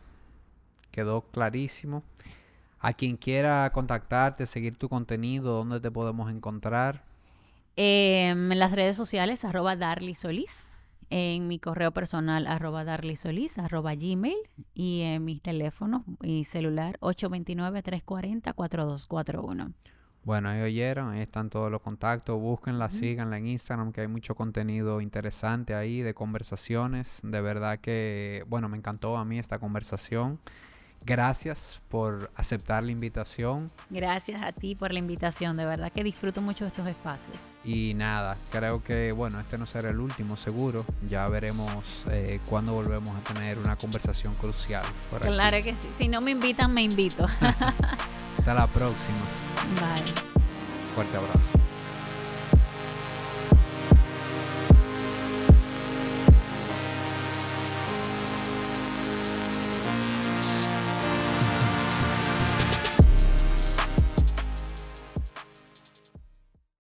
[0.92, 2.04] quedó clarísimo.
[2.80, 7.04] A quien quiera contactarte, seguir tu contenido, ¿dónde te podemos encontrar?
[7.76, 10.72] Em, en las redes sociales, arroba Darly Solís.
[11.10, 14.38] En mi correo personal, arroba Darly Solís, arroba Gmail.
[14.74, 19.74] Y en mi teléfono y celular, 829-340-4241.
[20.26, 24.34] Bueno, ahí oyeron, ahí están todos los contactos, búsquenla, síganla en Instagram, que hay mucho
[24.34, 27.20] contenido interesante ahí de conversaciones.
[27.22, 30.40] De verdad que, bueno, me encantó a mí esta conversación.
[31.06, 33.68] Gracias por aceptar la invitación.
[33.92, 37.38] Gracias a ti por la invitación, de verdad que disfruto mucho estos espacios.
[37.64, 40.84] Y nada, creo que, bueno, este no será el último, seguro.
[41.06, 44.84] Ya veremos eh, cuándo volvemos a tener una conversación crucial.
[45.22, 47.28] claro que sí, si no me invitan, me invito.
[48.38, 49.20] Hasta la próxima.
[49.80, 50.12] Bye.
[50.96, 51.65] Fuerte abrazo.